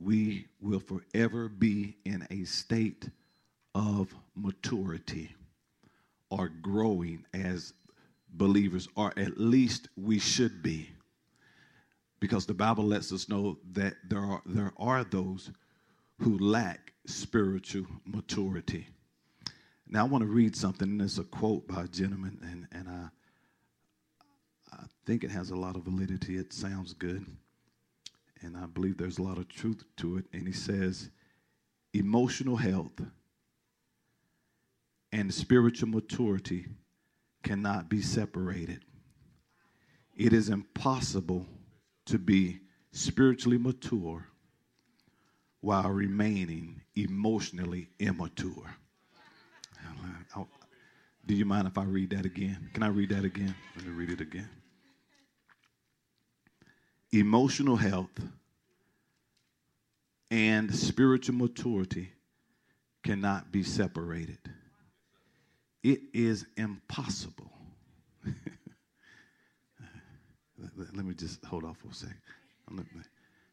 we 0.00 0.46
will 0.60 0.80
forever 0.80 1.48
be 1.48 1.96
in 2.04 2.26
a 2.30 2.44
state 2.44 3.08
of 3.74 4.14
maturity 4.34 5.34
or 6.30 6.48
growing 6.48 7.24
as 7.34 7.72
believers, 8.30 8.88
or 8.96 9.12
at 9.18 9.38
least 9.38 9.88
we 9.96 10.18
should 10.18 10.62
be. 10.62 10.90
Because 12.20 12.46
the 12.46 12.54
Bible 12.54 12.84
lets 12.84 13.12
us 13.12 13.28
know 13.28 13.58
that 13.72 13.94
there 14.08 14.20
are, 14.20 14.42
there 14.44 14.72
are 14.76 15.04
those 15.04 15.50
who 16.20 16.38
lack 16.38 16.92
spiritual 17.06 17.86
maturity. 18.04 18.86
Now, 19.86 20.04
I 20.04 20.08
want 20.08 20.22
to 20.22 20.28
read 20.28 20.54
something. 20.54 20.98
There's 20.98 21.18
a 21.18 21.24
quote 21.24 21.66
by 21.66 21.84
a 21.84 21.88
gentleman, 21.88 22.38
and, 22.42 22.68
and 22.72 22.88
I, 22.88 24.76
I 24.76 24.84
think 25.06 25.24
it 25.24 25.30
has 25.30 25.50
a 25.50 25.56
lot 25.56 25.76
of 25.76 25.84
validity. 25.84 26.36
It 26.36 26.52
sounds 26.52 26.92
good 26.92 27.24
and 28.42 28.56
I 28.56 28.66
believe 28.66 28.96
there's 28.96 29.18
a 29.18 29.22
lot 29.22 29.38
of 29.38 29.48
truth 29.48 29.84
to 29.98 30.18
it. 30.18 30.26
And 30.32 30.46
he 30.46 30.52
says, 30.52 31.10
emotional 31.92 32.56
health 32.56 33.00
and 35.12 35.32
spiritual 35.32 35.88
maturity 35.88 36.66
cannot 37.42 37.88
be 37.88 38.02
separated. 38.02 38.84
It 40.16 40.32
is 40.32 40.48
impossible 40.48 41.46
to 42.06 42.18
be 42.18 42.60
spiritually 42.92 43.58
mature 43.58 44.26
while 45.60 45.90
remaining 45.90 46.80
emotionally 46.96 47.88
immature. 47.98 48.76
Oh, 50.36 50.46
do 51.26 51.34
you 51.34 51.44
mind 51.44 51.66
if 51.66 51.78
I 51.78 51.84
read 51.84 52.10
that 52.10 52.26
again? 52.26 52.70
Can 52.74 52.82
I 52.82 52.88
read 52.88 53.10
that 53.10 53.24
again? 53.24 53.54
Let 53.76 53.86
me 53.86 53.92
read 53.92 54.10
it 54.10 54.20
again 54.20 54.48
emotional 57.12 57.76
health 57.76 58.10
and 60.30 60.74
spiritual 60.74 61.34
maturity 61.36 62.10
cannot 63.02 63.50
be 63.50 63.62
separated. 63.62 64.38
It 65.82 66.00
is 66.12 66.46
impossible. 66.56 67.50
Let 70.76 71.04
me 71.04 71.14
just 71.14 71.44
hold 71.44 71.64
off 71.64 71.78
for 71.78 71.88
a 71.88 71.94
second. 71.94 72.20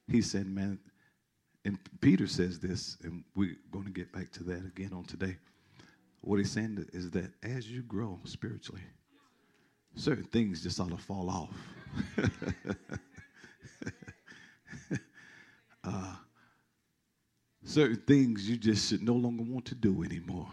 He 0.07 0.21
said, 0.21 0.47
man, 0.47 0.79
and 1.63 1.79
Peter 2.01 2.27
says 2.27 2.59
this, 2.59 2.97
and 3.03 3.23
we're 3.35 3.55
going 3.71 3.85
to 3.85 3.91
get 3.91 4.11
back 4.11 4.31
to 4.33 4.43
that 4.43 4.65
again 4.65 4.91
on 4.93 5.05
today. 5.05 5.37
What 6.21 6.37
he's 6.37 6.51
saying 6.51 6.85
is 6.91 7.11
that 7.11 7.31
as 7.43 7.69
you 7.69 7.83
grow 7.83 8.19
spiritually, 8.25 8.81
certain 9.95 10.25
things 10.25 10.61
just 10.61 10.79
ought 10.79 10.89
to 10.89 10.97
fall 10.97 11.29
off. 11.29 11.55
uh, 15.85 16.15
certain 17.63 18.01
things 18.07 18.49
you 18.49 18.57
just 18.57 18.89
should 18.89 19.03
no 19.03 19.13
longer 19.13 19.43
want 19.43 19.65
to 19.65 19.75
do 19.75 20.03
anymore. 20.03 20.47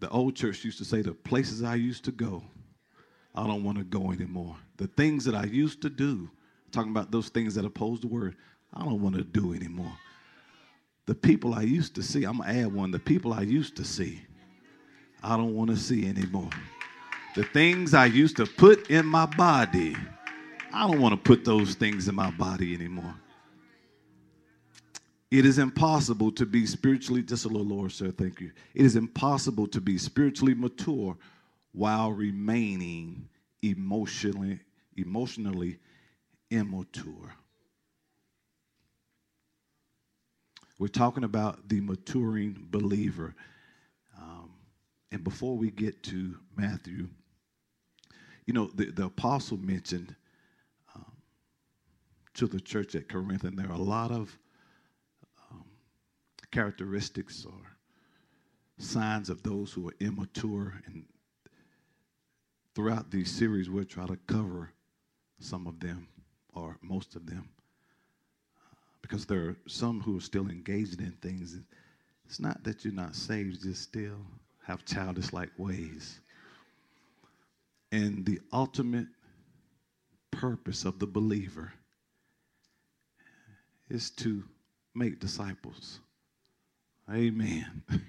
The 0.00 0.08
old 0.10 0.34
church 0.36 0.64
used 0.64 0.78
to 0.78 0.84
say, 0.84 1.02
The 1.02 1.12
places 1.12 1.62
I 1.62 1.76
used 1.76 2.04
to 2.04 2.12
go, 2.12 2.42
I 3.34 3.46
don't 3.46 3.64
want 3.64 3.78
to 3.78 3.84
go 3.84 4.12
anymore. 4.12 4.56
The 4.76 4.86
things 4.88 5.24
that 5.24 5.34
I 5.34 5.44
used 5.44 5.82
to 5.82 5.90
do, 5.90 6.30
talking 6.72 6.90
about 6.90 7.10
those 7.10 7.28
things 7.28 7.54
that 7.54 7.64
oppose 7.64 8.00
the 8.00 8.08
word, 8.08 8.36
I 8.72 8.84
don't 8.84 9.00
want 9.00 9.16
to 9.16 9.22
do 9.22 9.54
anymore. 9.54 9.92
The 11.06 11.14
people 11.14 11.54
I 11.54 11.62
used 11.62 11.94
to 11.96 12.02
see, 12.02 12.24
I'm 12.24 12.38
going 12.38 12.52
to 12.52 12.60
add 12.60 12.72
one, 12.72 12.90
the 12.90 12.98
people 12.98 13.32
I 13.32 13.42
used 13.42 13.76
to 13.76 13.84
see, 13.84 14.22
I 15.22 15.36
don't 15.36 15.54
want 15.54 15.70
to 15.70 15.76
see 15.76 16.06
anymore. 16.06 16.50
The 17.34 17.44
things 17.44 17.94
I 17.94 18.06
used 18.06 18.36
to 18.36 18.46
put 18.46 18.90
in 18.90 19.06
my 19.06 19.26
body, 19.26 19.96
I 20.72 20.86
don't 20.86 21.00
want 21.00 21.12
to 21.12 21.20
put 21.20 21.44
those 21.44 21.74
things 21.74 22.08
in 22.08 22.14
my 22.14 22.30
body 22.30 22.74
anymore. 22.74 23.14
It 25.34 25.44
is 25.44 25.58
impossible 25.58 26.30
to 26.30 26.46
be 26.46 26.64
spiritually, 26.64 27.20
just 27.20 27.44
a 27.44 27.48
little 27.48 27.66
lower, 27.66 27.88
sir, 27.88 28.12
thank 28.12 28.40
you. 28.40 28.52
It 28.72 28.86
is 28.86 28.94
impossible 28.94 29.66
to 29.66 29.80
be 29.80 29.98
spiritually 29.98 30.54
mature 30.54 31.16
while 31.72 32.12
remaining 32.12 33.28
emotionally, 33.60 34.60
emotionally 34.96 35.78
immature. 36.52 37.34
We're 40.78 40.86
talking 40.86 41.24
about 41.24 41.68
the 41.68 41.80
maturing 41.80 42.68
believer. 42.70 43.34
Um, 44.16 44.52
and 45.10 45.24
before 45.24 45.56
we 45.56 45.72
get 45.72 46.00
to 46.04 46.36
Matthew, 46.56 47.08
you 48.46 48.54
know, 48.54 48.70
the, 48.72 48.92
the 48.92 49.06
apostle 49.06 49.56
mentioned 49.56 50.14
to 52.34 52.46
the 52.46 52.60
church 52.60 52.94
at 52.94 53.08
Corinth, 53.08 53.42
and 53.42 53.58
there 53.58 53.68
are 53.68 53.74
a 53.74 53.82
lot 53.82 54.12
of 54.12 54.20
um, 54.20 54.43
characteristics 56.54 57.44
or 57.44 57.76
signs 58.78 59.28
of 59.28 59.42
those 59.42 59.72
who 59.72 59.88
are 59.88 59.94
immature. 59.98 60.80
And 60.86 61.04
throughout 62.76 63.10
these 63.10 63.30
series, 63.30 63.68
we'll 63.68 63.84
try 63.84 64.06
to 64.06 64.16
cover 64.28 64.72
some 65.40 65.66
of 65.66 65.80
them 65.80 66.06
or 66.54 66.78
most 66.80 67.16
of 67.16 67.26
them 67.26 67.48
uh, 68.56 68.76
because 69.02 69.26
there 69.26 69.40
are 69.40 69.56
some 69.66 70.00
who 70.00 70.16
are 70.16 70.20
still 70.20 70.48
engaged 70.48 71.00
in 71.00 71.10
things. 71.20 71.58
It's 72.24 72.38
not 72.38 72.62
that 72.62 72.84
you're 72.84 72.94
not 72.94 73.16
saved, 73.16 73.64
you 73.64 73.70
just 73.72 73.82
still 73.82 74.20
have 74.64 74.84
childish 74.84 75.32
like 75.32 75.50
ways. 75.58 76.20
And 77.90 78.24
the 78.24 78.40
ultimate 78.52 79.08
purpose 80.30 80.84
of 80.84 81.00
the 81.00 81.06
believer 81.06 81.72
is 83.90 84.10
to 84.10 84.44
make 84.94 85.18
disciples. 85.18 85.98
Amen. 87.12 87.82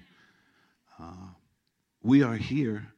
Uh, 0.98 1.28
we 2.02 2.22
are 2.22 2.36
here 2.36 2.88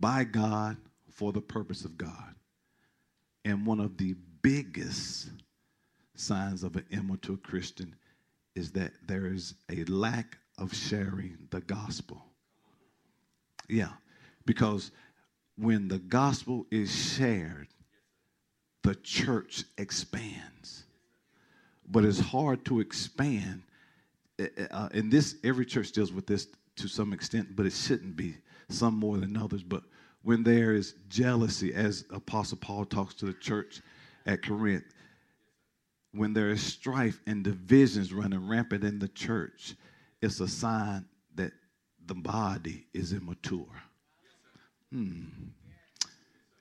by 0.00 0.24
God 0.24 0.78
for 1.10 1.30
the 1.30 1.42
purpose 1.42 1.84
of 1.84 1.98
God. 1.98 2.34
And 3.44 3.66
one 3.66 3.80
of 3.80 3.98
the 3.98 4.14
biggest 4.40 5.28
signs 6.14 6.62
of 6.62 6.74
an 6.74 6.86
immature 6.90 7.36
Christian 7.36 7.94
is 8.54 8.72
that 8.72 8.92
there 9.06 9.26
is 9.26 9.56
a 9.70 9.84
lack 9.84 10.38
of 10.56 10.72
sharing 10.72 11.36
the 11.50 11.60
gospel. 11.60 12.24
Yeah, 13.68 13.92
because 14.46 14.90
when 15.58 15.88
the 15.88 15.98
gospel 15.98 16.64
is 16.70 16.90
shared, 17.14 17.68
the 18.82 18.94
church 18.94 19.64
expands 19.76 20.86
but 21.88 22.04
it's 22.04 22.20
hard 22.20 22.64
to 22.66 22.80
expand. 22.80 23.62
Uh, 24.40 24.44
uh, 24.70 24.88
and 24.92 25.10
this, 25.10 25.36
every 25.44 25.64
church 25.64 25.92
deals 25.92 26.12
with 26.12 26.26
this 26.26 26.48
to 26.76 26.88
some 26.88 27.12
extent, 27.12 27.56
but 27.56 27.66
it 27.66 27.72
shouldn't 27.72 28.16
be, 28.16 28.36
some 28.68 28.94
more 28.94 29.16
than 29.16 29.36
others. 29.36 29.62
But 29.62 29.82
when 30.22 30.42
there 30.42 30.74
is 30.74 30.94
jealousy, 31.08 31.72
as 31.72 32.04
Apostle 32.10 32.58
Paul 32.58 32.84
talks 32.84 33.14
to 33.14 33.26
the 33.26 33.32
church 33.34 33.80
at 34.26 34.42
Corinth, 34.42 34.84
when 36.12 36.32
there 36.32 36.50
is 36.50 36.62
strife 36.62 37.20
and 37.26 37.44
divisions 37.44 38.12
running 38.12 38.46
rampant 38.48 38.84
in 38.84 38.98
the 38.98 39.08
church, 39.08 39.74
it's 40.22 40.40
a 40.40 40.48
sign 40.48 41.04
that 41.34 41.52
the 42.06 42.14
body 42.14 42.86
is 42.92 43.12
immature. 43.12 43.66
Hmm. 44.92 45.24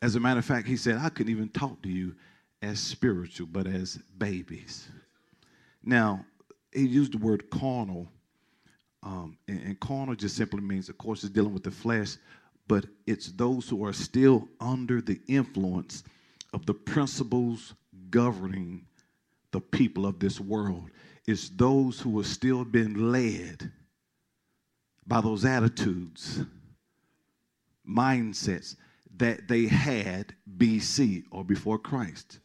As 0.01 0.15
a 0.15 0.19
matter 0.19 0.39
of 0.39 0.45
fact, 0.45 0.67
he 0.67 0.77
said, 0.77 0.97
I 0.97 1.09
couldn't 1.09 1.31
even 1.31 1.49
talk 1.49 1.81
to 1.83 1.89
you 1.89 2.15
as 2.61 2.79
spiritual, 2.79 3.47
but 3.47 3.67
as 3.67 3.97
babies. 4.17 4.87
Now, 5.83 6.25
he 6.75 6.85
used 6.85 7.13
the 7.13 7.17
word 7.17 7.49
carnal, 7.49 8.11
um, 9.03 9.37
and, 9.47 9.61
and, 9.61 9.79
carnal 9.79 10.15
just 10.15 10.35
simply 10.35 10.61
means, 10.61 10.89
of 10.89 10.97
course, 10.97 11.23
it's 11.23 11.31
dealing 11.31 11.53
with 11.53 11.63
the 11.63 11.71
flesh, 11.71 12.17
but 12.67 12.85
it's 13.05 13.31
those 13.31 13.69
who 13.69 13.85
are 13.85 13.93
still 13.93 14.47
under 14.59 15.01
the 15.01 15.19
influence 15.27 16.03
of 16.53 16.65
the 16.65 16.73
principles 16.73 17.73
governing 18.09 18.85
the 19.51 19.61
people 19.61 20.05
of 20.05 20.19
this 20.19 20.39
world. 20.39 20.89
It's 21.27 21.49
those 21.49 21.99
who 21.99 22.19
are 22.19 22.23
still 22.23 22.65
being 22.65 23.11
led 23.11 23.71
by 25.07 25.21
those 25.21 25.45
attitudes, 25.45 26.41
mindsets 27.87 28.75
that 29.17 29.47
they 29.47 29.67
had 29.67 30.33
BC 30.57 31.23
or 31.31 31.43
before 31.43 31.77
Christ. 31.77 32.39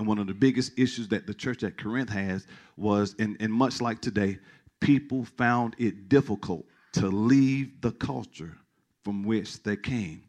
And 0.00 0.08
one 0.08 0.18
of 0.18 0.26
the 0.26 0.32
biggest 0.32 0.78
issues 0.78 1.08
that 1.08 1.26
the 1.26 1.34
church 1.34 1.62
at 1.62 1.76
Corinth 1.76 2.08
has 2.08 2.46
was, 2.78 3.14
and, 3.18 3.36
and 3.38 3.52
much 3.52 3.82
like 3.82 4.00
today, 4.00 4.38
people 4.80 5.26
found 5.26 5.76
it 5.76 6.08
difficult 6.08 6.64
to 6.94 7.08
leave 7.08 7.82
the 7.82 7.92
culture 7.92 8.56
from 9.04 9.24
which 9.24 9.62
they 9.62 9.76
came. 9.76 10.22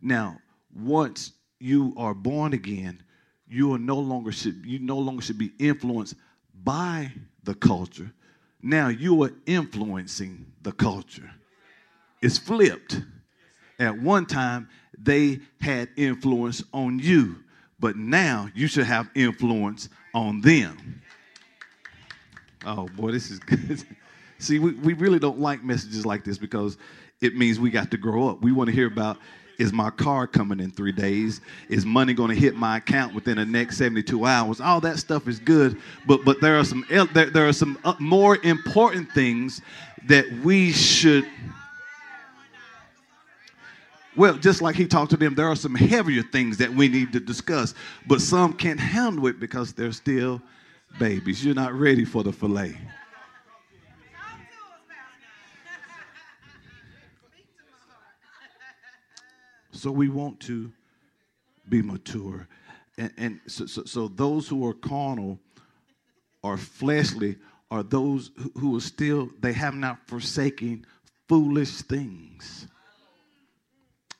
Now, 0.00 0.38
once 0.74 1.32
you 1.60 1.92
are 1.98 2.14
born 2.14 2.54
again, 2.54 3.02
you 3.46 3.74
are 3.74 3.78
no 3.78 3.98
longer 3.98 4.32
should 4.32 4.64
you 4.64 4.78
no 4.78 4.96
longer 4.96 5.20
should 5.20 5.36
be 5.36 5.52
influenced 5.58 6.14
by 6.62 7.12
the 7.42 7.54
culture. 7.54 8.10
Now 8.62 8.88
you 8.88 9.22
are 9.24 9.32
influencing 9.44 10.46
the 10.62 10.72
culture. 10.72 11.30
It's 12.22 12.38
flipped. 12.38 13.02
At 13.78 14.00
one 14.00 14.24
time, 14.24 14.70
they 14.98 15.40
had 15.60 15.90
influence 15.96 16.64
on 16.72 17.00
you, 17.00 17.43
but 17.84 17.96
now 17.96 18.48
you 18.54 18.66
should 18.66 18.86
have 18.86 19.10
influence 19.14 19.90
on 20.14 20.40
them. 20.40 21.02
Oh 22.64 22.88
boy, 22.96 23.12
this 23.12 23.30
is 23.30 23.38
good. 23.38 23.84
See, 24.38 24.58
we, 24.58 24.72
we 24.72 24.94
really 24.94 25.18
don't 25.18 25.38
like 25.38 25.62
messages 25.62 26.06
like 26.06 26.24
this 26.24 26.38
because 26.38 26.78
it 27.20 27.36
means 27.36 27.60
we 27.60 27.68
got 27.68 27.90
to 27.90 27.98
grow 27.98 28.30
up. 28.30 28.40
We 28.40 28.52
want 28.52 28.70
to 28.70 28.74
hear 28.74 28.86
about 28.86 29.18
is 29.58 29.70
my 29.70 29.90
car 29.90 30.26
coming 30.26 30.60
in 30.60 30.70
three 30.70 30.92
days? 30.92 31.42
Is 31.68 31.84
money 31.84 32.14
going 32.14 32.30
to 32.30 32.34
hit 32.34 32.56
my 32.56 32.78
account 32.78 33.14
within 33.14 33.36
the 33.36 33.44
next 33.44 33.76
72 33.76 34.24
hours? 34.24 34.62
All 34.62 34.80
that 34.80 34.98
stuff 34.98 35.28
is 35.28 35.38
good, 35.38 35.78
but 36.06 36.24
but 36.24 36.40
there 36.40 36.58
are 36.58 36.64
some 36.64 36.86
there, 36.88 37.26
there 37.26 37.46
are 37.46 37.52
some 37.52 37.78
uh, 37.84 37.92
more 37.98 38.38
important 38.44 39.12
things 39.12 39.60
that 40.06 40.24
we 40.42 40.72
should. 40.72 41.26
Well, 44.16 44.34
just 44.34 44.62
like 44.62 44.76
he 44.76 44.86
talked 44.86 45.10
to 45.10 45.16
them, 45.16 45.34
there 45.34 45.48
are 45.48 45.56
some 45.56 45.74
heavier 45.74 46.22
things 46.22 46.56
that 46.58 46.70
we 46.72 46.88
need 46.88 47.12
to 47.12 47.20
discuss, 47.20 47.74
but 48.06 48.20
some 48.20 48.52
can't 48.52 48.78
handle 48.78 49.26
it 49.26 49.40
because 49.40 49.72
they're 49.72 49.92
still 49.92 50.40
babies. 50.98 51.44
You're 51.44 51.54
not 51.54 51.74
ready 51.74 52.04
for 52.04 52.22
the 52.22 52.32
fillet. 52.32 52.76
So 59.72 59.90
we 59.90 60.08
want 60.08 60.38
to 60.40 60.72
be 61.68 61.82
mature. 61.82 62.46
And, 62.96 63.12
and 63.16 63.40
so, 63.48 63.66
so, 63.66 63.84
so, 63.84 64.08
those 64.08 64.46
who 64.46 64.66
are 64.66 64.72
carnal 64.72 65.40
or 66.42 66.56
fleshly 66.56 67.36
are 67.70 67.82
those 67.82 68.30
who 68.56 68.76
are 68.76 68.80
still, 68.80 69.28
they 69.40 69.52
have 69.52 69.74
not 69.74 69.98
forsaken 70.06 70.86
foolish 71.26 71.82
things 71.82 72.68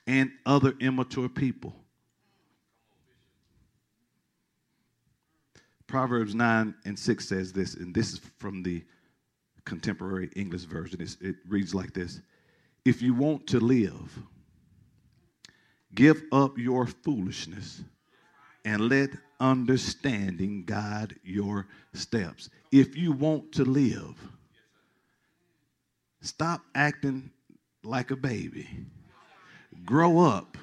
and 0.07 0.31
other 0.45 0.75
immature 0.81 1.29
people. 1.29 1.75
Proverbs 5.87 6.35
9 6.35 6.75
and 6.85 6.99
6 6.99 7.29
says 7.29 7.53
this, 7.53 7.75
and 7.75 7.95
this 7.95 8.13
is 8.13 8.21
from 8.39 8.63
the 8.63 8.85
contemporary 9.65 10.31
English 10.35 10.63
version. 10.63 11.01
It's, 11.01 11.17
it 11.21 11.37
reads 11.49 11.75
like 11.75 11.93
this 11.95 12.21
If 12.85 13.01
you 13.01 13.15
want 13.15 13.47
to 13.49 13.61
live, 13.61 14.19
Give 15.95 16.23
up 16.33 16.59
your 16.59 16.87
foolishness 16.87 17.83
and 18.65 18.89
let 18.89 19.11
understanding 19.39 20.65
guide 20.65 21.17
your 21.23 21.69
steps. 21.93 22.51
If 22.73 22.97
you 22.97 23.13
want 23.13 23.53
to 23.53 23.65
live, 23.65 24.17
stop 26.21 26.63
acting 26.75 27.31
like 27.85 28.11
a 28.11 28.17
baby. 28.17 28.69
Grow 29.85 30.21
up 30.21 30.57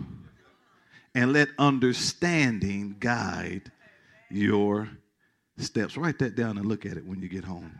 and 1.13 1.33
let 1.33 1.49
understanding 1.57 2.95
guide 2.99 3.71
your 4.29 4.89
steps. 5.57 5.97
Write 5.97 6.19
that 6.19 6.35
down 6.35 6.57
and 6.57 6.67
look 6.67 6.85
at 6.85 6.97
it 6.97 7.05
when 7.05 7.21
you 7.21 7.29
get 7.29 7.43
home. 7.43 7.79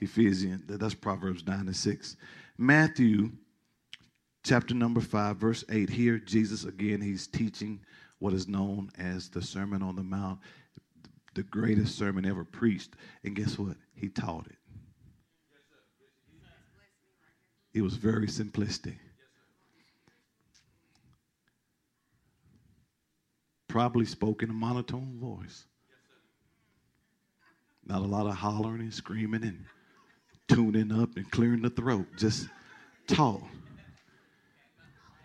Ephesians, 0.00 0.62
that's 0.66 0.94
Proverbs 0.94 1.46
9 1.46 1.60
and 1.60 1.76
6. 1.76 2.16
Matthew 2.58 3.30
chapter 4.44 4.74
number 4.74 5.00
5, 5.00 5.36
verse 5.36 5.64
8. 5.70 5.88
Here, 5.88 6.18
Jesus, 6.18 6.64
again, 6.64 7.00
he's 7.00 7.26
teaching 7.26 7.80
what 8.18 8.32
is 8.32 8.46
known 8.48 8.90
as 8.98 9.28
the 9.28 9.42
Sermon 9.42 9.82
on 9.82 9.96
the 9.96 10.02
Mount, 10.02 10.38
the 11.34 11.42
greatest 11.42 11.98
sermon 11.98 12.24
ever 12.24 12.44
preached. 12.44 12.90
And 13.24 13.34
guess 13.34 13.58
what? 13.58 13.76
He 13.94 14.08
taught 14.08 14.46
it. 14.46 14.56
It 17.74 17.82
was 17.82 17.94
very 17.94 18.26
simplistic. 18.26 18.96
Probably 23.76 24.06
spoke 24.06 24.42
in 24.42 24.48
a 24.48 24.54
monotone 24.54 25.18
voice. 25.20 25.66
Not 27.84 28.00
a 28.00 28.06
lot 28.06 28.26
of 28.26 28.32
hollering 28.32 28.80
and 28.80 28.94
screaming 28.94 29.42
and 29.42 29.66
tuning 30.48 30.90
up 30.90 31.14
and 31.18 31.30
clearing 31.30 31.60
the 31.60 31.68
throat. 31.68 32.06
Just 32.16 32.48
talk. 33.06 33.42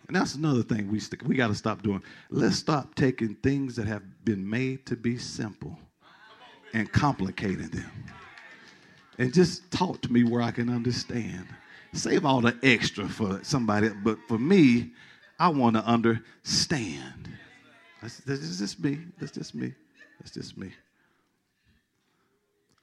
And 0.08 0.18
that's 0.18 0.36
another 0.36 0.64
thing 0.64 0.92
we, 0.92 1.00
st- 1.00 1.24
we 1.24 1.38
got 1.38 1.48
to 1.48 1.56
stop 1.56 1.82
doing. 1.82 2.04
Let's 2.30 2.58
stop 2.58 2.94
taking 2.94 3.36
things 3.36 3.78
that 3.78 3.88
have 3.88 4.04
been 4.26 4.50
made 4.50 4.86
to 4.88 4.98
be 4.98 5.18
simple 5.18 5.80
and 6.74 6.92
complicating 6.92 7.70
them. 7.70 7.90
And 9.18 9.34
just 9.34 9.72
talk 9.72 10.02
to 10.02 10.12
me 10.12 10.26
where 10.26 10.42
I 10.42 10.52
can 10.52 10.70
understand. 10.70 11.48
Save 11.94 12.26
all 12.26 12.42
the 12.42 12.58
extra 12.64 13.08
for 13.08 13.40
somebody, 13.44 13.92
but 14.04 14.18
for 14.28 14.38
me, 14.38 14.92
I 15.40 15.48
want 15.48 15.78
to 15.78 15.86
understand. 15.86 17.30
That's, 18.02 18.18
that's 18.18 18.58
just 18.58 18.84
me. 18.84 19.00
That's 19.20 19.32
just 19.32 19.54
me. 19.54 19.74
That's 20.20 20.32
just 20.32 20.58
me. 20.58 20.72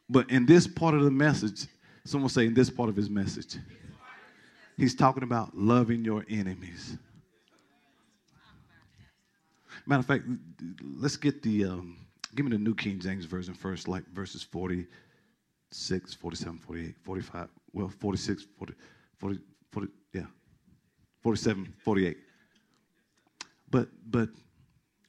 But 0.08 0.30
in 0.30 0.46
this 0.46 0.66
part 0.66 0.94
of 0.94 1.02
the 1.02 1.10
message, 1.10 1.66
someone 2.04 2.30
say 2.30 2.46
in 2.46 2.54
this 2.54 2.70
part 2.70 2.88
of 2.88 2.96
his 2.96 3.10
message, 3.10 3.56
he's 4.76 4.94
talking 4.94 5.22
about 5.22 5.56
loving 5.56 6.04
your 6.04 6.24
enemies. 6.30 6.96
Matter 9.86 10.00
of 10.00 10.06
fact, 10.06 10.24
let's 10.96 11.16
get 11.16 11.42
the, 11.42 11.64
um, 11.64 11.98
give 12.34 12.46
me 12.46 12.52
the 12.52 12.58
New 12.58 12.74
King 12.74 12.98
James 12.98 13.24
Version 13.24 13.54
first, 13.54 13.88
like 13.88 14.06
verses 14.12 14.42
46, 14.42 16.14
47, 16.14 16.58
48, 16.58 16.94
45, 17.02 17.48
well, 17.72 17.88
46, 17.88 18.46
40, 18.58 18.74
40, 19.18 19.38
40 19.72 19.88
yeah, 20.12 20.22
47, 21.22 21.74
48. 21.84 22.16
But, 23.70 23.88
but, 24.10 24.28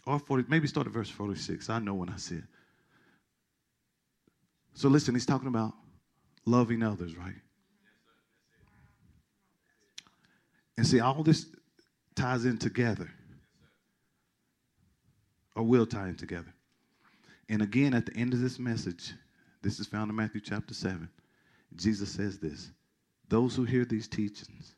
or 0.09 0.17
40, 0.17 0.45
maybe 0.49 0.67
start 0.67 0.87
at 0.87 0.93
verse 0.93 1.09
46. 1.09 1.69
I 1.69 1.77
know 1.77 1.93
when 1.93 2.09
I 2.09 2.17
see 2.17 2.35
it. 2.35 2.43
So 4.73 4.89
listen, 4.89 5.13
he's 5.13 5.25
talking 5.25 5.47
about 5.47 5.73
loving 6.45 6.81
others, 6.81 7.15
right? 7.15 7.35
And 10.77 10.87
see, 10.87 10.99
all 10.99 11.21
this 11.21 11.45
ties 12.15 12.45
in 12.45 12.57
together 12.57 13.11
or 15.55 15.63
will 15.63 15.85
tie 15.85 16.07
in 16.07 16.15
together. 16.15 16.53
And 17.47 17.61
again, 17.61 17.93
at 17.93 18.07
the 18.07 18.15
end 18.15 18.33
of 18.33 18.41
this 18.41 18.57
message, 18.57 19.13
this 19.61 19.79
is 19.79 19.85
found 19.85 20.09
in 20.09 20.15
Matthew 20.15 20.41
chapter 20.41 20.73
7. 20.73 21.07
Jesus 21.75 22.11
says 22.11 22.39
this 22.39 22.71
Those 23.27 23.55
who 23.55 23.63
hear 23.63 23.85
these 23.85 24.07
teachings, 24.07 24.73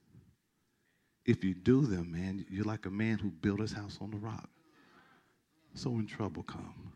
if 1.26 1.44
you 1.44 1.54
do 1.54 1.86
them, 1.86 2.12
man, 2.12 2.46
you're 2.50 2.66
like 2.66 2.86
a 2.86 2.92
man 2.92 3.18
who 3.18 3.30
built 3.30 3.62
his 3.62 3.72
house 3.72 3.98
on 4.02 4.12
the 4.12 4.18
rock. 4.18 4.50
So 5.74 5.90
when 5.90 6.06
trouble 6.06 6.44
come, 6.44 6.92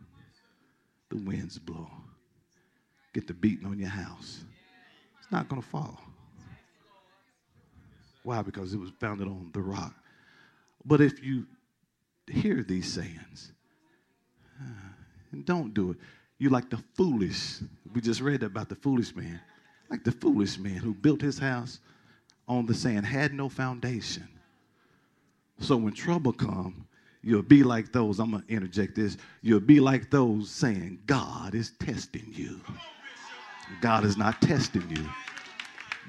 the 1.10 1.18
winds 1.18 1.58
blow, 1.58 1.90
get 3.14 3.28
the 3.28 3.34
beating 3.34 3.66
on 3.66 3.80
your 3.80 3.90
house, 3.90 4.44
it's 5.20 5.32
not 5.32 5.48
going 5.48 5.62
to 5.62 5.68
fall. 5.68 6.02
Why? 8.24 8.42
Because 8.42 8.74
it 8.74 8.80
was 8.80 8.90
founded 9.00 9.28
on 9.28 9.52
the 9.54 9.62
rock. 9.62 9.94
But 10.84 11.02
if 11.02 11.24
you 11.24 11.46
hear 12.28 12.64
these 12.64 12.92
sayings 12.92 13.52
and 15.32 15.46
don't 15.46 15.74
do 15.74 15.92
it. 15.92 15.98
You 16.38 16.50
like 16.50 16.70
the 16.70 16.82
foolish. 16.96 17.60
We 17.94 18.02
just 18.02 18.22
read 18.22 18.44
about 18.44 18.70
the 18.70 18.76
foolish 18.76 19.16
man. 19.16 19.40
Like 19.90 20.04
the 20.04 20.12
foolish 20.12 20.58
man 20.58 20.78
who 20.78 20.94
built 20.94 21.22
his 21.22 21.40
house 21.40 21.80
on 22.48 22.66
the 22.66 22.74
sand, 22.74 23.06
had 23.06 23.34
no 23.34 23.50
foundation. 23.50 24.28
So 25.60 25.78
when 25.78 25.94
trouble 25.94 26.34
come, 26.34 26.88
you'll 27.26 27.42
be 27.42 27.64
like 27.64 27.92
those. 27.92 28.20
I'm 28.20 28.32
gonna 28.32 28.44
interject 28.48 28.96
this. 28.96 29.18
You'll 29.42 29.60
be 29.60 29.82
like 29.82 30.10
those 30.10 30.50
saying, 30.50 31.00
God 31.08 31.56
is 31.56 31.72
testing 31.80 32.32
you. 32.32 32.62
God 33.82 34.06
is 34.06 34.16
not 34.16 34.42
testing 34.42 34.88
you. 34.90 35.06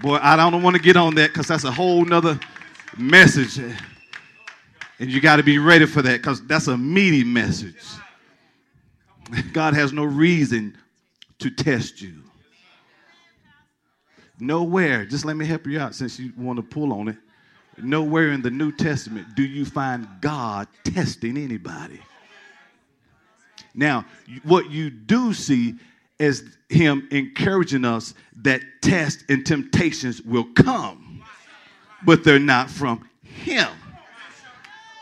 Boy, 0.00 0.18
I 0.20 0.37
don't 0.37 0.62
want 0.62 0.76
to 0.76 0.82
get 0.82 0.96
on 0.96 1.14
that 1.16 1.28
because 1.28 1.49
that's 1.49 1.64
a 1.64 1.73
whole 1.73 2.04
nother 2.04 2.38
message. 2.99 3.58
And 3.58 5.11
you 5.11 5.20
got 5.20 5.37
to 5.37 5.42
be 5.42 5.58
ready 5.58 5.87
for 5.87 6.02
that 6.02 6.18
because 6.18 6.46
that's 6.46 6.68
a 6.68 6.76
meaty 6.76 7.25
message. 7.25 7.82
God 9.52 9.75
has 9.75 9.92
no 9.92 10.04
reason 10.04 10.76
to 11.38 11.50
test 11.50 12.00
you. 12.02 12.23
Nowhere, 14.38 15.06
just 15.06 15.25
let 15.25 15.37
me 15.37 15.46
help 15.46 15.66
you 15.66 15.80
out 15.80 15.94
since 15.94 16.18
you 16.18 16.32
want 16.37 16.58
to 16.58 16.62
pull 16.62 16.92
on 16.92 17.08
it. 17.08 17.16
Nowhere 17.78 18.33
in 18.33 18.42
the 18.42 18.50
New 18.50 18.73
Testament 18.73 19.35
do 19.35 19.42
you 19.42 19.64
find 19.64 20.09
God 20.21 20.68
testing 20.85 21.37
anybody. 21.37 22.00
Now, 23.75 24.06
what 24.42 24.71
you 24.71 24.88
do 24.88 25.35
see 25.35 25.75
is 26.18 26.56
him 26.71 27.06
encouraging 27.11 27.85
us 27.85 28.14
that 28.37 28.62
tests 28.80 29.25
and 29.28 29.45
temptations 29.45 30.23
will 30.23 30.47
come, 30.54 31.23
but 32.04 32.25
they're 32.25 32.38
not 32.38 32.71
from 32.71 33.06
him. 33.23 33.68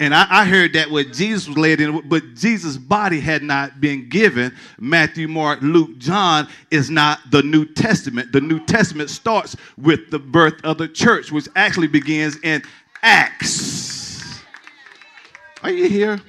And 0.00 0.12
I, 0.12 0.26
I, 0.28 0.44
heard 0.44 0.72
that 0.72 0.90
what 0.90 1.12
Jesus 1.12 1.46
was 1.46 1.56
laid 1.56 1.80
in, 1.80 2.08
but 2.08 2.34
Jesus' 2.34 2.76
body 2.76 3.20
had 3.20 3.44
not 3.44 3.80
been 3.80 4.08
given. 4.08 4.52
Matthew, 4.78 5.28
Mark, 5.28 5.60
Luke, 5.62 5.98
John 5.98 6.48
is 6.72 6.90
not 6.90 7.20
the 7.30 7.42
New 7.42 7.64
Testament. 7.64 8.32
The 8.32 8.40
New 8.40 8.58
Testament 8.58 9.08
starts 9.08 9.54
with 9.78 10.10
the 10.10 10.18
birth 10.18 10.54
of 10.64 10.78
the 10.78 10.88
church, 10.88 11.30
which 11.30 11.46
actually 11.54 11.86
begins 11.86 12.36
in 12.42 12.62
Acts. 13.02 14.40
Are 15.62 15.70
you 15.70 15.88
here? 15.88 16.20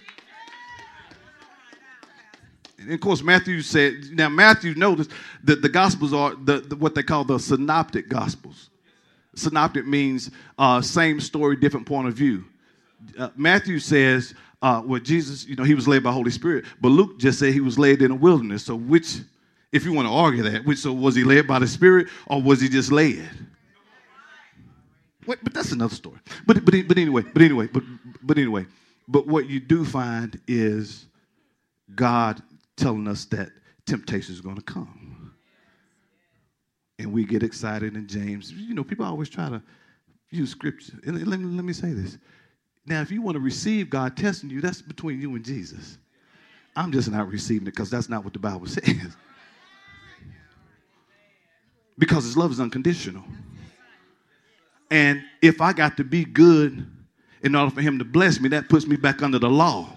And 2.78 2.94
of 2.94 3.00
course, 3.00 3.24
Matthew 3.24 3.62
said, 3.62 3.96
now 4.12 4.30
Matthew 4.30 4.76
noticed 4.76 5.10
that 5.44 5.64
the 5.64 5.70
Gospels 5.70 6.14
are 6.14 6.36
the, 6.36 6.60
the 6.60 6.76
what 6.76 6.94
they 6.94 7.02
call 7.02 7.24
the 7.24 7.40
synoptic 7.40 8.10
Gospels. 8.10 8.70
Synoptic 9.34 9.88
means 9.88 10.30
uh, 10.60 10.82
same 10.82 11.20
story, 11.20 11.56
different 11.56 11.88
point 11.88 12.08
of 12.08 12.14
view. 12.14 12.46
Uh, 13.18 13.30
Matthew 13.36 13.80
says, 13.80 14.34
uh, 14.62 14.82
well, 14.86 15.00
Jesus, 15.00 15.46
you 15.46 15.56
know, 15.56 15.64
he 15.64 15.76
was 15.76 15.88
led 15.88 16.04
by 16.04 16.10
the 16.10 16.16
Holy 16.16 16.32
Spirit, 16.32 16.66
but 16.82 16.90
Luke 16.90 17.20
just 17.20 17.40
said 17.40 17.54
he 17.54 17.62
was 17.62 17.78
led 17.78 18.02
in 18.02 18.10
the 18.10 18.16
wilderness. 18.16 18.66
So, 18.66 18.76
which, 18.76 19.18
if 19.72 19.86
you 19.86 19.94
want 19.94 20.08
to 20.08 20.14
argue 20.14 20.44
that, 20.44 20.66
which, 20.66 20.80
so 20.80 20.92
was 20.94 21.16
he 21.16 21.24
led 21.24 21.48
by 21.48 21.60
the 21.60 21.68
Spirit 21.68 22.08
or 22.28 22.42
was 22.42 22.62
he 22.62 22.70
just 22.70 22.92
led? 22.92 23.30
Wait, 25.28 25.40
but 25.44 25.54
that's 25.54 25.72
another 25.72 25.96
story. 25.96 26.20
But, 26.46 26.64
but, 26.66 26.74
but 26.88 26.98
anyway, 26.98 27.24
but 27.24 27.42
anyway, 27.42 27.68
but, 27.68 27.84
but 28.22 28.38
anyway, 28.38 28.66
but 29.08 29.28
what 29.28 29.50
you 29.50 29.60
do 29.60 29.86
find 29.86 30.40
is 30.48 31.08
God 31.94 32.42
telling 32.76 33.08
us 33.08 33.26
that 33.26 33.50
temptation 33.86 34.34
is 34.34 34.42
going 34.42 34.56
to 34.56 34.62
come. 34.62 35.34
And 36.98 37.12
we 37.12 37.26
get 37.26 37.44
excited 37.44 37.96
in 37.96 38.08
James. 38.08 38.52
You 38.52 38.74
know, 38.74 38.84
people 38.84 39.06
always 39.06 39.30
try 39.30 39.50
to 39.50 39.62
use 40.30 40.52
scripture. 40.52 40.94
And 41.06 41.28
let 41.28 41.40
me, 41.40 41.46
let 41.46 41.66
me 41.66 41.74
say 41.74 41.92
this. 41.92 42.18
Now, 42.86 43.02
if 43.02 43.12
you 43.12 43.22
want 43.22 43.36
to 43.36 43.40
receive 43.40 43.90
God 43.90 44.16
testing 44.16 44.50
you, 44.50 44.62
that's 44.62 44.82
between 44.82 45.20
you 45.20 45.36
and 45.36 45.44
Jesus. 45.44 45.98
I'm 46.76 46.92
just 46.92 47.10
not 47.10 47.28
receiving 47.30 47.68
it 47.68 47.72
because 47.72 47.90
that's 47.90 48.10
not 48.10 48.24
what 48.24 48.34
the 48.34 48.40
Bible 48.40 48.68
says. 48.68 49.16
because 51.98 52.26
his 52.26 52.38
love 52.38 52.52
is 52.52 52.60
unconditional. 52.60 53.24
And 54.92 55.24
if 55.42 55.62
I 55.62 55.74
got 55.74 55.98
to 55.98 56.04
be 56.04 56.26
good 56.26 56.86
in 57.42 57.56
order 57.56 57.74
for 57.74 57.82
him 57.82 57.98
to 58.00 58.06
bless 58.06 58.40
me, 58.40 58.50
that 58.50 58.70
puts 58.70 58.86
me 58.86 58.96
back 58.96 59.24
under 59.24 59.40
the 59.40 59.50
law 59.50 59.96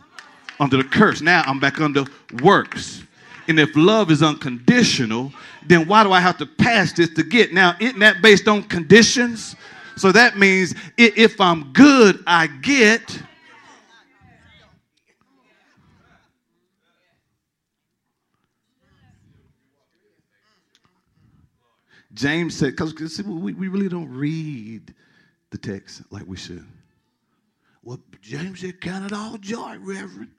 under 0.61 0.77
the 0.77 0.85
curse. 0.85 1.21
Now 1.21 1.43
I'm 1.47 1.61
back 1.61 1.81
under 1.81 2.05
works. 2.43 3.03
And 3.47 3.59
if 3.59 3.75
love 3.77 4.11
is 4.11 4.23
unconditional, 4.23 5.33
then 5.67 5.87
why 5.89 6.05
do 6.05 6.13
I 6.13 6.21
have 6.21 6.37
to 6.39 6.47
pass 6.47 6.93
this 6.93 7.09
to 7.15 7.23
get? 7.23 7.53
Now, 7.53 7.75
isn't 7.81 7.99
that 8.01 8.21
based 8.21 8.47
on 8.47 8.63
conditions? 8.65 9.57
So 9.99 10.13
that 10.13 10.39
means 10.39 10.75
if 10.97 11.41
I'm 11.41 11.73
good, 11.73 12.23
I 12.27 12.47
get. 12.47 13.23
James 22.15 22.57
said, 22.57 22.71
because 22.77 23.23
we, 23.23 23.53
we 23.53 23.69
really 23.69 23.89
don't 23.89 24.11
read 24.11 24.93
the 25.51 25.59
text 25.59 26.03
like 26.11 26.27
we 26.27 26.37
should. 26.37 26.67
Well, 27.83 28.01
James 28.21 28.61
said, 28.61 28.81
Count 28.81 29.07
it 29.07 29.13
all 29.13 29.39
joy, 29.39 29.77
Reverend 29.79 30.31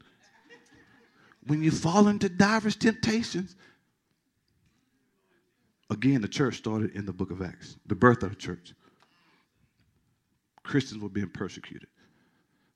when 1.49 1.63
you 1.63 1.71
fall 1.71 2.07
into 2.07 2.29
diverse 2.29 2.75
temptations. 2.75 3.55
Again, 5.89 6.21
the 6.21 6.27
church 6.27 6.57
started 6.57 6.95
in 6.95 7.05
the 7.05 7.13
book 7.13 7.31
of 7.31 7.41
Acts, 7.41 7.77
the 7.87 7.95
birth 7.95 8.21
of 8.21 8.29
the 8.29 8.35
church. 8.35 8.73
Christians 10.69 11.01
were 11.01 11.09
being 11.09 11.29
persecuted. 11.29 11.89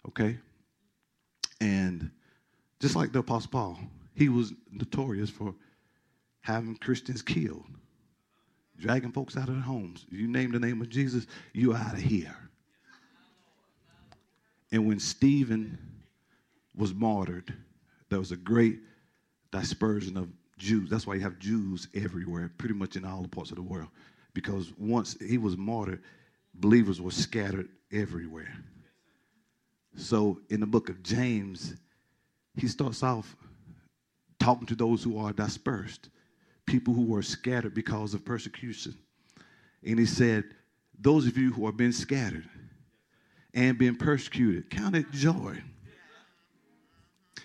Okay? 0.08 0.36
And 1.62 2.10
just 2.82 2.96
like 2.96 3.14
the 3.14 3.20
Apostle 3.20 3.52
Paul, 3.52 3.80
he 4.16 4.30
was 4.30 4.52
notorious 4.72 5.30
for 5.30 5.54
having 6.42 6.76
Christians 6.76 7.22
killed, 7.22 7.66
dragging 8.80 9.12
folks 9.12 9.38
out 9.38 9.48
of 9.48 9.54
their 9.54 9.64
homes. 9.64 10.08
You 10.10 10.28
name 10.28 10.52
the 10.52 10.60
name 10.60 10.82
of 10.82 10.90
Jesus, 10.90 11.28
you 11.54 11.76
out 11.76 11.94
of 11.94 12.00
here. 12.00 12.36
And 14.72 14.88
when 14.88 15.00
Stephen 15.00 15.78
was 16.76 16.96
martyred, 16.96 17.54
there 18.10 18.18
was 18.18 18.32
a 18.32 18.38
great 18.38 18.80
dispersion 19.52 20.18
of 20.18 20.30
Jews. 20.58 20.90
That's 20.90 21.06
why 21.06 21.14
you 21.14 21.22
have 21.22 21.38
Jews 21.38 21.88
everywhere, 21.94 22.52
pretty 22.58 22.74
much 22.74 22.96
in 22.96 23.06
all 23.06 23.22
the 23.22 23.28
parts 23.28 23.52
of 23.52 23.58
the 23.58 23.62
world. 23.62 23.90
Because 24.34 24.74
once 24.80 25.16
he 25.22 25.38
was 25.38 25.56
martyred, 25.56 26.02
believers 26.56 27.00
were 27.00 27.12
scattered 27.12 27.70
everywhere. 27.94 28.54
So 29.96 30.40
in 30.50 30.60
the 30.60 30.66
book 30.66 30.90
of 30.90 31.04
James, 31.04 31.76
he 32.56 32.68
starts 32.68 33.04
off 33.04 33.36
talking 34.40 34.68
to 34.68 34.76
those 34.76 35.04
who 35.04 35.18
are 35.18 35.32
dispersed, 35.32 36.10
people 36.66 36.94
who 36.94 37.16
are 37.16 37.22
scattered 37.22 37.74
because 37.74 38.14
of 38.14 38.26
persecution. 38.26 38.96
And 39.86 40.00
he 40.00 40.06
said, 40.06 40.44
Those 41.00 41.28
of 41.28 41.38
you 41.38 41.52
who 41.54 41.66
have 41.66 41.78
been 41.78 41.94
scattered 41.94 42.50
and 43.54 43.78
been 43.78 43.96
persecuted, 43.96 44.70
count 44.70 44.96
it 44.96 45.12
joy 45.12 45.62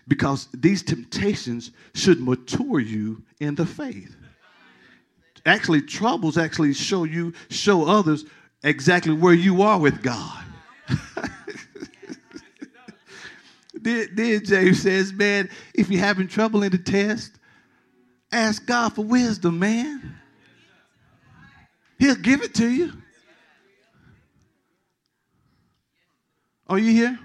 because 0.09 0.49
these 0.55 0.83
temptations 0.83 1.71
should 1.95 2.21
mature 2.21 2.81
you 2.81 3.23
in 3.41 3.55
the 3.55 3.67
faith. 3.67 4.17
Actually, 5.47 5.83
troubles 5.83 6.37
actually 6.37 6.73
show 6.73 7.05
you, 7.05 7.33
show 7.51 7.87
others 7.87 8.25
exactly 8.63 9.13
where 9.13 9.35
you 9.35 9.63
are 9.63 9.79
with 9.79 10.03
God. 10.03 10.45
then, 13.75 14.45
James 14.45 14.83
says, 14.83 15.13
man, 15.13 15.49
if 15.75 15.91
you're 15.91 16.01
having 16.01 16.29
trouble 16.29 16.63
in 16.63 16.73
the 16.73 16.79
test, 16.79 17.39
ask 18.33 18.65
God 18.67 18.95
for 18.95 19.05
wisdom, 19.05 19.59
man. 19.59 20.17
He'll 21.99 22.15
give 22.15 22.43
it 22.43 22.55
to 22.55 22.69
you. 22.69 22.93
Are 26.69 26.79
you 26.79 26.93
here? 26.93 27.19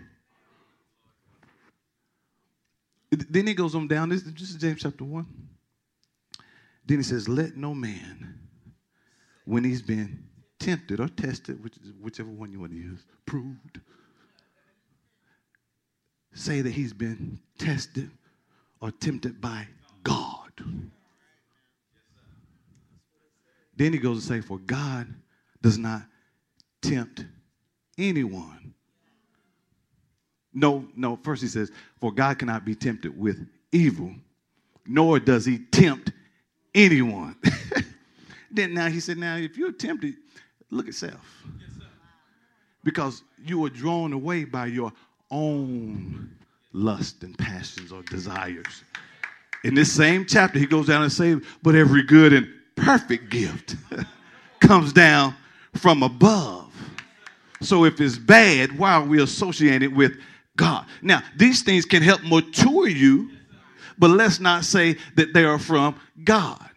Then 3.11 3.45
he 3.45 3.53
goes 3.53 3.75
on 3.75 3.87
down. 3.87 4.09
This, 4.09 4.23
this 4.23 4.49
is 4.49 4.55
James 4.55 4.81
chapter 4.81 5.03
1. 5.03 5.25
Then 6.85 6.97
he 6.97 7.03
says, 7.03 7.29
Let 7.29 7.55
no 7.55 7.75
man, 7.75 8.39
when 9.45 9.63
he's 9.63 9.81
been 9.81 10.23
tempted 10.63 10.99
or 10.99 11.07
tested, 11.07 11.63
which 11.63 11.75
whichever 12.01 12.29
one 12.29 12.51
you 12.51 12.59
want 12.59 12.71
to 12.71 12.77
use, 12.77 13.05
proved, 13.25 13.79
say 16.33 16.61
that 16.61 16.71
he's 16.71 16.93
been 16.93 17.39
tested 17.57 18.09
or 18.81 18.91
tempted 18.91 19.39
by 19.39 19.67
God. 20.03 20.51
Then 23.75 23.93
he 23.93 23.99
goes 23.99 24.21
to 24.21 24.27
say, 24.27 24.41
For 24.41 24.57
God 24.59 25.07
does 25.61 25.77
not 25.77 26.03
tempt 26.81 27.25
anyone 27.97 28.63
no, 30.53 30.87
no. 30.95 31.17
First 31.23 31.41
he 31.41 31.47
says, 31.47 31.71
For 31.99 32.11
God 32.11 32.37
cannot 32.39 32.63
be 32.65 32.75
tempted 32.75 33.17
with 33.17 33.47
evil, 33.71 34.13
nor 34.85 35.19
does 35.19 35.45
he 35.45 35.59
tempt 35.59 36.11
anyone. 36.75 37.35
then 38.51 38.73
now 38.73 38.87
he 38.87 38.99
said, 38.99 39.17
Now, 39.17 39.35
if 39.37 39.57
you're 39.57 39.71
tempted, 39.71 40.15
look 40.73 40.87
at 40.87 40.95
self. 40.95 41.43
Because 42.83 43.23
you 43.45 43.63
are 43.65 43.69
drawn 43.69 44.13
away 44.13 44.43
by 44.43 44.65
your 44.65 44.91
own 45.31 46.29
lust 46.73 47.23
and 47.23 47.37
passions 47.37 47.91
or 47.91 48.01
desires. 48.03 48.83
In 49.63 49.75
this 49.75 49.91
same 49.91 50.25
chapter, 50.25 50.59
he 50.59 50.65
goes 50.65 50.87
down 50.87 51.03
and 51.03 51.11
says, 51.11 51.39
But 51.61 51.75
every 51.75 52.03
good 52.03 52.33
and 52.33 52.47
perfect 52.75 53.29
gift 53.29 53.75
comes 54.59 54.91
down 54.91 55.35
from 55.73 56.03
above. 56.03 56.71
So 57.61 57.85
if 57.85 58.01
it's 58.01 58.17
bad, 58.17 58.77
why 58.77 58.93
are 58.93 59.05
we 59.05 59.21
associated 59.21 59.95
with 59.95 60.17
God. 60.55 60.85
Now, 61.01 61.23
these 61.35 61.63
things 61.63 61.85
can 61.85 62.03
help 62.03 62.23
mature 62.23 62.87
you, 62.87 63.31
but 63.97 64.09
let's 64.09 64.39
not 64.39 64.65
say 64.65 64.97
that 65.15 65.33
they 65.33 65.43
are 65.43 65.59
from 65.59 65.99
God. 66.23 66.69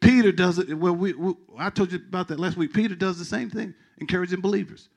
Peter 0.00 0.32
does 0.32 0.58
it. 0.58 0.72
Well, 0.74 0.94
we, 0.94 1.12
we, 1.12 1.34
I 1.58 1.70
told 1.70 1.92
you 1.92 1.98
about 1.98 2.28
that 2.28 2.38
last 2.38 2.56
week. 2.56 2.72
Peter 2.72 2.94
does 2.94 3.18
the 3.18 3.24
same 3.24 3.50
thing, 3.50 3.74
encouraging 3.98 4.40
believers. 4.40 4.88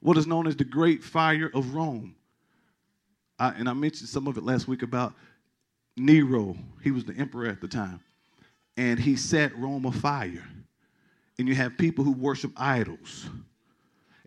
What 0.00 0.16
is 0.18 0.26
known 0.26 0.46
as 0.46 0.56
the 0.56 0.64
Great 0.64 1.02
Fire 1.02 1.50
of 1.54 1.74
Rome. 1.74 2.14
I, 3.38 3.50
and 3.50 3.68
I 3.68 3.72
mentioned 3.72 4.08
some 4.08 4.26
of 4.26 4.36
it 4.36 4.44
last 4.44 4.68
week 4.68 4.82
about 4.82 5.14
Nero. 5.96 6.56
He 6.82 6.90
was 6.90 7.04
the 7.04 7.14
emperor 7.14 7.46
at 7.46 7.60
the 7.60 7.68
time. 7.68 8.00
And 8.76 8.98
he 8.98 9.16
set 9.16 9.56
Rome 9.56 9.86
afire. 9.86 10.44
And 11.38 11.48
you 11.48 11.54
have 11.54 11.78
people 11.78 12.04
who 12.04 12.12
worship 12.12 12.52
idols 12.56 13.28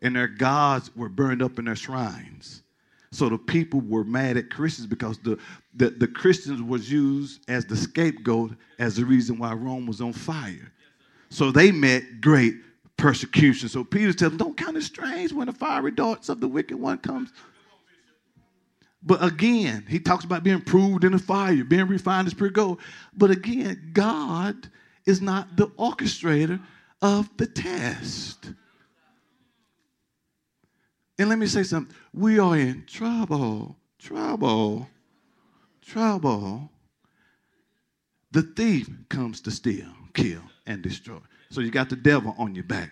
and 0.02 0.16
their 0.16 0.28
gods 0.28 0.96
were 0.96 1.10
burned 1.10 1.42
up 1.42 1.58
in 1.60 1.66
their 1.66 1.76
shrines. 1.76 2.64
So 3.12 3.30
the 3.30 3.38
people 3.38 3.82
were 3.82 4.04
mad 4.04 4.38
at 4.38 4.50
Christians 4.50 4.88
because 4.88 5.18
the, 5.20 5.40
the, 5.76 5.92
the 5.92 6.08
Christians 6.08 6.62
was 6.62 6.92
used 6.92 7.50
as 7.50 7.66
the 7.66 7.78
scapegoat 7.78 8.52
as 8.80 8.96
the 8.96 9.06
reason 9.06 9.38
why 9.38 9.54
Rome 9.54 9.86
was 9.86 10.02
on 10.02 10.14
fire. 10.14 10.72
So 11.30 11.52
they 11.52 11.72
met 11.72 12.22
great 12.22 12.56
persecution. 12.98 13.70
So 13.70 13.84
Peter 13.84 14.14
tells 14.14 14.32
them, 14.32 14.38
don't 14.38 14.58
count 14.58 14.78
it 14.78 14.84
strange 14.84 15.32
when 15.32 15.48
the 15.48 15.54
fiery 15.54 15.92
darts 15.92 16.30
of 16.30 16.42
the 16.42 16.48
wicked 16.48 16.78
one 16.78 16.98
comes. 16.98 17.32
But 19.04 19.24
again, 19.24 19.86
he 19.88 20.00
talks 20.00 20.26
about 20.26 20.44
being 20.44 20.62
proved 20.62 21.04
in 21.04 21.14
the 21.14 21.20
fire, 21.20 21.64
being 21.64 21.88
refined 21.88 22.28
as 22.28 22.34
pure 22.34 22.50
gold. 22.50 22.82
But 23.16 23.32
again, 23.32 23.92
God 23.94 24.70
is 25.06 25.22
not 25.22 25.56
the 25.56 25.68
orchestrator 25.68 26.60
of 27.02 27.30
the 27.38 27.46
test. 27.46 28.52
And 31.20 31.30
let 31.30 31.40
me 31.40 31.48
say 31.48 31.64
something. 31.64 31.96
We 32.18 32.40
are 32.40 32.58
in 32.58 32.84
trouble, 32.88 33.76
trouble, 34.00 34.88
trouble. 35.86 36.72
The 38.32 38.42
thief 38.42 38.90
comes 39.08 39.40
to 39.42 39.52
steal, 39.52 39.86
kill, 40.16 40.42
and 40.66 40.82
destroy. 40.82 41.20
So 41.52 41.62
you 41.62 41.70
got 41.70 41.90
the 41.90 41.96
devil 41.96 42.34
on 42.40 42.56
your 42.56 42.64
back. 42.64 42.92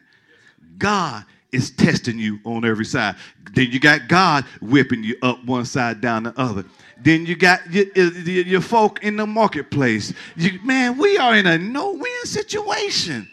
God 0.78 1.26
is 1.52 1.72
testing 1.72 2.20
you 2.20 2.40
on 2.44 2.66
every 2.66 2.86
side. 2.86 3.16
Then 3.54 3.72
you 3.72 3.80
got 3.80 4.08
God 4.08 4.46
whipping 4.62 5.04
you 5.04 5.18
up 5.24 5.44
one 5.44 5.66
side, 5.66 6.02
down 6.02 6.24
the 6.24 6.40
other. 6.40 6.64
Then 7.02 7.26
you 7.26 7.36
got 7.36 7.62
your, 7.72 7.86
your, 7.96 8.62
folk 8.62 9.04
in 9.04 9.16
the 9.18 9.26
marketplace. 9.26 10.14
You, 10.36 10.60
man, 10.64 11.00
we 11.00 11.18
are 11.18 11.36
in 11.36 11.48
a 11.48 11.58
no 11.58 11.94
win 11.94 12.26
situation. 12.26 13.28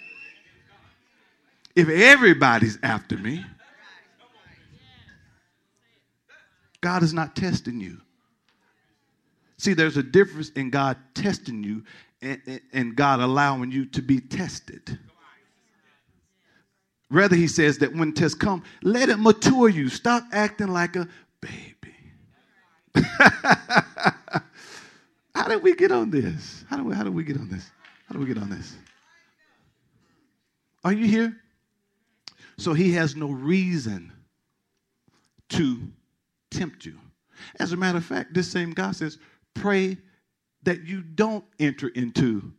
If 1.76 1.90
everybody's 1.90 2.78
after 2.82 3.18
me, 3.18 3.44
God 6.82 7.02
is 7.02 7.14
not 7.14 7.34
testing 7.34 7.80
you. 7.80 7.98
See, 9.56 9.72
there's 9.72 9.96
a 9.96 10.02
difference 10.02 10.50
in 10.50 10.68
God 10.70 10.98
testing 11.14 11.64
you 11.64 11.84
and, 12.20 12.60
and 12.72 12.96
God 12.96 13.20
allowing 13.20 13.70
you 13.70 13.86
to 13.86 14.02
be 14.02 14.20
tested. 14.20 14.98
Rather, 17.10 17.36
he 17.36 17.46
says 17.46 17.78
that 17.78 17.94
when 17.94 18.12
tests 18.12 18.36
come, 18.36 18.62
let 18.82 19.08
it 19.08 19.18
mature 19.18 19.68
you. 19.68 19.88
Stop 19.88 20.24
acting 20.32 20.68
like 20.68 20.96
a 20.96 21.06
baby. 21.40 21.94
how 25.34 25.48
did 25.48 25.62
we 25.62 25.74
get 25.76 25.92
on 25.92 26.10
this? 26.10 26.64
How 26.68 26.76
do 26.78 26.84
we, 26.84 26.94
how 26.94 27.04
do 27.04 27.12
we 27.12 27.22
get 27.22 27.36
on 27.36 27.48
this? 27.48 27.70
How 28.08 28.14
do 28.14 28.20
we 28.20 28.26
get 28.26 28.38
on 28.38 28.50
this? 28.50 28.74
Are 30.84 30.92
you 30.92 31.06
here? 31.06 31.36
So 32.58 32.72
he 32.74 32.92
has 32.92 33.14
no 33.14 33.30
reason 33.30 34.12
to 35.50 35.80
tempt 36.52 36.85
you. 36.85 36.99
As 37.59 37.73
a 37.73 37.76
matter 37.76 37.99
of 37.99 38.04
fact, 38.04 38.35
this 38.35 38.50
same 38.50 38.73
God 38.73 38.94
says, 38.94 39.18
pray 39.54 39.97
that 40.62 40.87
you 40.87 41.02
don't 41.02 41.44
enter 41.59 41.88
into 41.88 42.52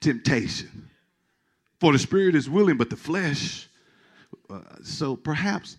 temptation. 0.00 0.90
For 1.80 1.92
the 1.92 1.98
spirit 1.98 2.34
is 2.34 2.48
willing, 2.48 2.76
but 2.76 2.90
the 2.90 2.96
flesh 2.96 3.68
uh, 4.50 4.60
so 4.82 5.16
perhaps 5.16 5.78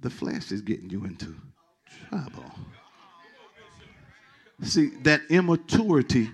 the 0.00 0.10
flesh 0.10 0.52
is 0.52 0.60
getting 0.60 0.90
you 0.90 1.04
into 1.04 1.36
trouble. 2.08 2.50
See, 4.62 4.90
that 5.02 5.22
immaturity 5.30 6.30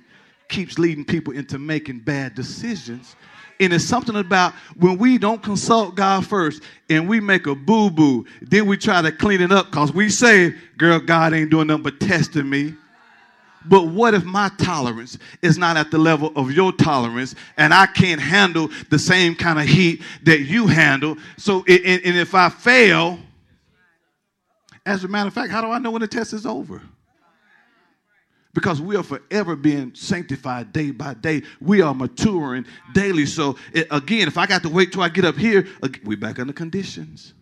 keeps 0.49 0.79
leading 0.79 1.05
people 1.05 1.33
into 1.33 1.59
making 1.59 2.01
bad 2.01 2.35
decisions. 2.35 3.17
And 3.59 3.73
it's 3.73 3.85
something 3.85 4.17
about 4.17 4.53
when 4.77 4.99
we 4.99 5.19
don't 5.19 5.43
consult 5.43 5.95
God 5.95 6.27
first 6.27 6.63
and 6.91 7.09
we 7.09 7.21
make 7.21 7.47
a 7.47 7.55
boo 7.55 7.91
boo, 7.91 8.27
then 8.43 8.67
we 8.67 8.77
try 8.77 9.01
to 9.01 9.11
clean 9.11 9.41
it 9.41 9.51
up 9.51 9.71
because 9.71 9.93
we 9.93 10.11
say, 10.11 10.55
girl, 10.77 11.01
God 11.01 11.33
ain't 11.33 11.51
doing 11.51 11.69
nothing 11.69 11.83
but 11.85 12.01
testing 12.01 12.49
me. 12.49 12.75
But 13.69 13.89
what 13.89 14.15
if 14.15 14.25
my 14.25 14.51
tolerance 14.59 15.19
is 15.43 15.59
not 15.59 15.77
at 15.77 15.91
the 15.91 15.99
level 15.99 16.33
of 16.37 16.53
your 16.53 16.73
tolerance 16.73 17.35
and 17.57 17.75
I 17.75 17.87
can't 17.87 18.21
handle 18.21 18.71
the 18.91 18.99
same 18.99 19.35
kind 19.35 19.59
of 19.59 19.67
heat 19.67 20.03
that 20.23 20.41
you 20.43 20.67
handle? 20.67 21.17
So, 21.37 21.65
and, 21.67 22.03
and 22.05 22.17
if 22.17 22.35
I 22.35 22.49
fail, 22.49 23.19
as 24.85 25.03
a 25.03 25.09
matter 25.09 25.29
of 25.29 25.35
fact, 25.35 25.51
how 25.51 25.61
do 25.61 25.71
I 25.71 25.79
know 25.79 25.91
when 25.91 26.03
the 26.03 26.09
test 26.09 26.33
is 26.33 26.47
over? 26.47 26.81
Because 28.57 28.81
we 28.81 28.97
are 28.97 29.03
forever 29.03 29.55
being 29.55 29.95
sanctified 29.95 30.73
day 30.73 30.91
by 30.91 31.13
day. 31.13 31.43
We 31.61 31.83
are 31.83 31.95
maturing 31.95 32.65
daily. 32.95 33.27
So, 33.27 33.59
it, 33.75 33.87
again, 33.91 34.29
if 34.29 34.39
I 34.39 34.47
got 34.47 34.63
to 34.63 34.71
wait 34.71 34.93
till 34.93 35.03
I 35.03 35.11
get 35.11 35.27
up 35.27 35.37
here, 35.37 35.69
we're 36.05 36.17
back 36.17 36.39
under 36.39 36.55
conditions. 36.55 37.35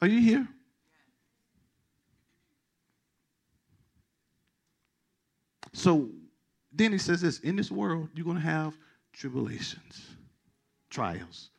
Are 0.00 0.06
you 0.06 0.20
here? 0.20 0.46
So 5.72 6.08
then 6.72 6.92
he 6.92 6.98
says 6.98 7.22
this 7.22 7.40
in 7.40 7.56
this 7.56 7.72
world, 7.72 8.08
you're 8.14 8.24
going 8.24 8.36
to 8.36 8.42
have 8.42 8.78
tribulations, 9.12 10.10
trials, 10.90 11.50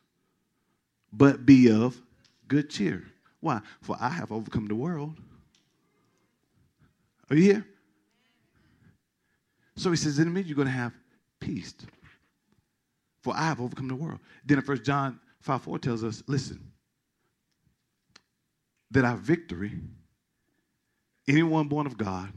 but 1.12 1.44
be 1.44 1.70
of 1.70 2.00
good 2.48 2.70
cheer. 2.70 3.04
Why? 3.40 3.60
For 3.82 3.98
I 4.00 4.08
have 4.08 4.32
overcome 4.32 4.66
the 4.66 4.74
world. 4.74 5.18
Are 7.30 7.36
you 7.36 7.42
here? 7.42 7.66
So 9.76 9.90
he 9.90 9.96
says, 9.96 10.18
in 10.18 10.28
a 10.28 10.30
minute, 10.30 10.46
you're 10.46 10.56
going 10.56 10.68
to 10.68 10.72
have 10.72 10.92
peace. 11.40 11.74
For 13.22 13.34
I 13.34 13.44
have 13.44 13.60
overcome 13.60 13.88
the 13.88 13.94
world. 13.94 14.20
Then 14.44 14.58
in 14.58 14.64
1 14.64 14.84
John 14.84 15.18
5 15.40 15.62
4 15.62 15.78
tells 15.78 16.04
us, 16.04 16.22
listen, 16.26 16.72
that 18.90 19.04
our 19.04 19.16
victory, 19.16 19.72
anyone 21.26 21.68
born 21.68 21.86
of 21.86 21.98
God, 21.98 22.32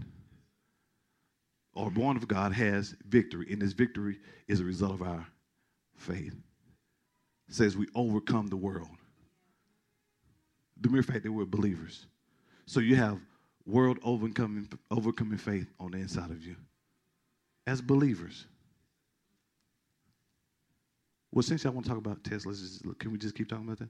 or 1.74 1.92
born 1.92 2.18
of 2.18 2.28
God 2.28 2.54
has 2.54 2.96
victory, 3.08 3.48
and 3.52 3.62
this 3.62 3.74
victory 3.74 4.18
is 4.48 4.62
a 4.62 4.66
result 4.66 4.94
of 4.94 5.04
our 5.04 5.28
faith. 5.96 6.36
It 7.48 7.54
says 7.54 7.78
we 7.78 7.88
overcome 7.94 8.48
the 8.48 8.58
world. 8.58 8.90
The 10.82 10.90
mere 10.90 11.04
fact 11.04 11.24
that 11.24 11.32
we're 11.32 11.46
believers. 11.46 12.08
So 12.66 12.80
you 12.80 12.96
have 12.96 13.20
world 13.68 14.00
overcoming, 14.04 14.70
overcoming 14.90 15.38
faith 15.38 15.68
on 15.80 15.92
the 15.92 15.98
inside 15.98 16.32
of 16.32 16.44
you. 16.44 16.56
As 17.68 17.82
believers. 17.82 18.46
Well, 21.34 21.44
since 21.44 21.66
I 21.66 21.70
want 21.70 21.86
to 21.86 21.90
talk 21.90 22.00
about 22.00 22.24
Tesla, 22.24 22.54
can 22.98 23.12
we 23.12 23.18
just 23.18 23.36
keep 23.36 23.50
talking 23.50 23.66
about 23.66 23.80
that? 23.80 23.90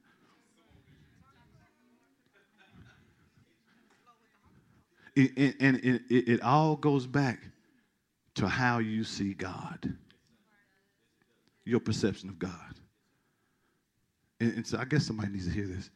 It, 5.16 5.56
and 5.60 5.78
it, 5.78 6.02
it, 6.10 6.30
it 6.30 6.42
all 6.42 6.76
goes 6.76 7.08
back 7.08 7.40
to 8.36 8.48
how 8.48 8.78
you 8.78 9.04
see 9.04 9.34
God, 9.34 9.96
your 11.66 11.80
perception 11.80 12.30
of 12.30 12.38
God. 12.38 12.52
And, 14.40 14.54
and 14.58 14.68
so 14.68 14.78
I 14.78 14.86
guess 14.86 15.06
somebody 15.06 15.32
needs 15.32 15.48
to 15.48 15.52
hear 15.52 15.66
this. 15.66 15.90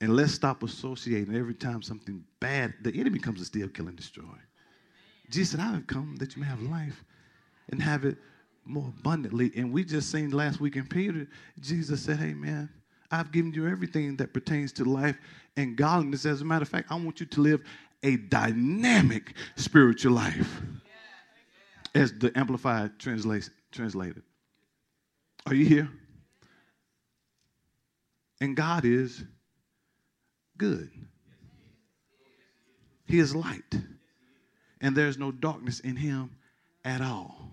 And 0.00 0.14
let's 0.14 0.32
stop 0.32 0.62
associating 0.62 1.34
every 1.34 1.54
time 1.54 1.82
something 1.82 2.24
bad, 2.40 2.74
the 2.82 2.94
enemy 2.98 3.18
comes 3.18 3.40
to 3.40 3.44
steal, 3.44 3.68
kill, 3.68 3.88
and 3.88 3.96
destroy. 3.96 4.24
Jesus 5.28 5.52
said, 5.52 5.60
I 5.60 5.72
have 5.72 5.86
come 5.86 6.16
that 6.16 6.36
you 6.36 6.42
may 6.42 6.48
have 6.48 6.62
life 6.62 7.04
and 7.70 7.82
have 7.82 8.04
it 8.04 8.16
more 8.64 8.92
abundantly. 8.98 9.50
And 9.56 9.72
we 9.72 9.84
just 9.84 10.10
seen 10.10 10.30
last 10.30 10.60
week 10.60 10.76
in 10.76 10.86
Peter, 10.86 11.26
Jesus 11.60 12.02
said, 12.02 12.18
Hey, 12.18 12.32
man, 12.32 12.68
I've 13.10 13.32
given 13.32 13.52
you 13.52 13.66
everything 13.66 14.16
that 14.16 14.32
pertains 14.32 14.72
to 14.74 14.84
life 14.84 15.16
and 15.56 15.76
godliness. 15.76 16.26
As 16.26 16.42
a 16.42 16.44
matter 16.44 16.62
of 16.62 16.68
fact, 16.68 16.90
I 16.90 16.94
want 16.94 17.20
you 17.20 17.26
to 17.26 17.40
live 17.40 17.62
a 18.02 18.16
dynamic 18.16 19.34
spiritual 19.56 20.12
life 20.12 20.60
as 21.94 22.12
the 22.12 22.30
Amplified 22.36 22.98
translate, 22.98 23.50
translated. 23.72 24.22
Are 25.46 25.54
you 25.54 25.64
here? 25.64 25.88
And 28.40 28.56
God 28.56 28.84
is 28.84 29.24
good. 30.58 30.90
He 33.06 33.18
is 33.18 33.34
light. 33.34 33.74
And 34.80 34.96
there's 34.96 35.18
no 35.18 35.32
darkness 35.32 35.80
in 35.80 35.96
him 35.96 36.30
at 36.84 37.00
all. 37.00 37.50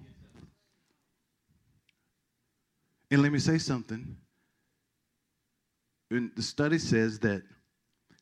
And 3.09 3.21
let 3.21 3.31
me 3.31 3.39
say 3.39 3.57
something. 3.57 4.17
And 6.11 6.31
the 6.35 6.43
study 6.43 6.77
says 6.77 7.19
that 7.19 7.41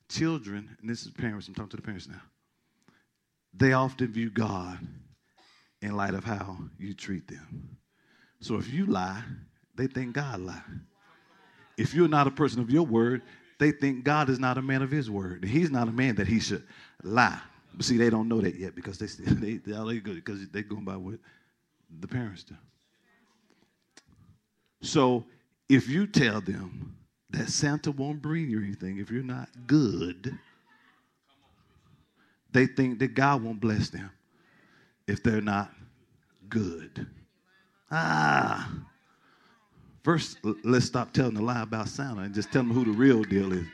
children, 0.10 0.78
and 0.80 0.89
this 0.89 1.04
is 1.04 1.12
parents, 1.12 1.48
I'm 1.48 1.56
talking 1.56 1.72
to 1.72 1.78
the 1.78 1.82
parents 1.82 2.08
now, 2.08 2.22
they 3.54 3.74
often 3.74 4.12
view 4.12 4.30
God 4.30 4.80
in 5.82 5.96
light 5.96 6.13
of 6.13 6.24
how 6.24 6.58
you 6.80 6.93
treat 6.93 7.28
them. 7.28 7.78
So 8.39 8.56
if 8.58 8.72
you 8.72 8.86
lie, 8.86 9.24
they 9.76 9.88
think 9.88 10.13
God 10.13 10.39
lie. 10.41 10.62
If 11.78 11.93
you're 11.93 12.08
not 12.08 12.28
a 12.28 12.32
person 12.32 12.62
of 12.62 12.69
your 12.69 12.86
word, 12.86 13.22
they 13.59 13.71
think 13.71 14.03
God 14.03 14.29
is 14.29 14.39
not 14.39 14.57
a 14.57 14.61
man 14.61 14.81
of 14.81 14.91
his 14.91 15.09
word. 15.09 15.43
He's 15.43 15.71
not 15.71 15.87
a 15.87 15.91
man 15.91 16.15
that 16.15 16.27
he 16.27 16.39
should 16.39 16.63
lie. 17.03 17.39
But 17.73 17.85
see, 17.85 17.97
they 17.97 18.09
don't 18.09 18.27
know 18.27 18.41
that 18.41 18.55
yet 18.55 18.75
because 18.75 18.97
they 18.97 19.07
still 19.07 19.25
they 19.35 19.57
they 19.57 19.99
good 19.99 20.15
because 20.15 20.47
they're 20.49 20.63
going 20.63 20.85
by 20.85 20.97
what 20.97 21.15
the 21.99 22.07
parents 22.07 22.43
do. 22.43 22.55
So 24.81 25.25
if 25.69 25.87
you 25.87 26.07
tell 26.07 26.41
them 26.41 26.95
that 27.33 27.49
Santa 27.49 27.91
won't 27.91 28.21
bring 28.21 28.49
you 28.49 28.59
anything 28.59 28.99
if 28.99 29.11
you're 29.11 29.23
not 29.23 29.49
good. 29.67 30.37
They 32.51 32.67
think 32.67 32.99
that 32.99 33.15
God 33.15 33.43
won't 33.43 33.59
bless 33.59 33.89
them 33.89 34.11
if 35.07 35.23
they're 35.23 35.41
not 35.41 35.73
good. 36.47 37.07
Ah. 37.91 38.69
First, 40.03 40.39
let's 40.63 40.85
stop 40.85 41.13
telling 41.13 41.35
the 41.35 41.41
lie 41.41 41.61
about 41.61 41.87
Santa 41.87 42.21
and 42.21 42.33
just 42.33 42.51
tell 42.51 42.61
them 42.63 42.73
who 42.73 42.83
the 42.83 42.91
real 42.91 43.23
deal 43.23 43.53
is. 43.53 43.65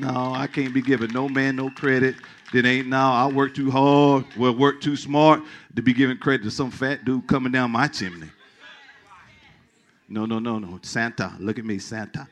No, 0.00 0.32
I 0.34 0.48
can't 0.48 0.74
be 0.74 0.82
giving 0.82 1.12
no 1.12 1.28
man 1.28 1.54
no 1.54 1.70
credit. 1.70 2.16
That 2.52 2.66
ain't 2.66 2.88
now. 2.88 3.12
I 3.12 3.32
work 3.32 3.54
too 3.54 3.70
hard, 3.70 4.24
well, 4.36 4.54
work 4.54 4.80
too 4.80 4.96
smart 4.96 5.42
to 5.76 5.82
be 5.82 5.94
giving 5.94 6.18
credit 6.18 6.42
to 6.42 6.50
some 6.50 6.70
fat 6.70 7.04
dude 7.04 7.26
coming 7.28 7.52
down 7.52 7.70
my 7.70 7.86
chimney. 7.86 8.28
No, 10.08 10.26
no, 10.26 10.40
no, 10.40 10.58
no. 10.58 10.80
Santa. 10.82 11.34
Look 11.38 11.58
at 11.58 11.64
me, 11.64 11.78
Santa. 11.78 12.26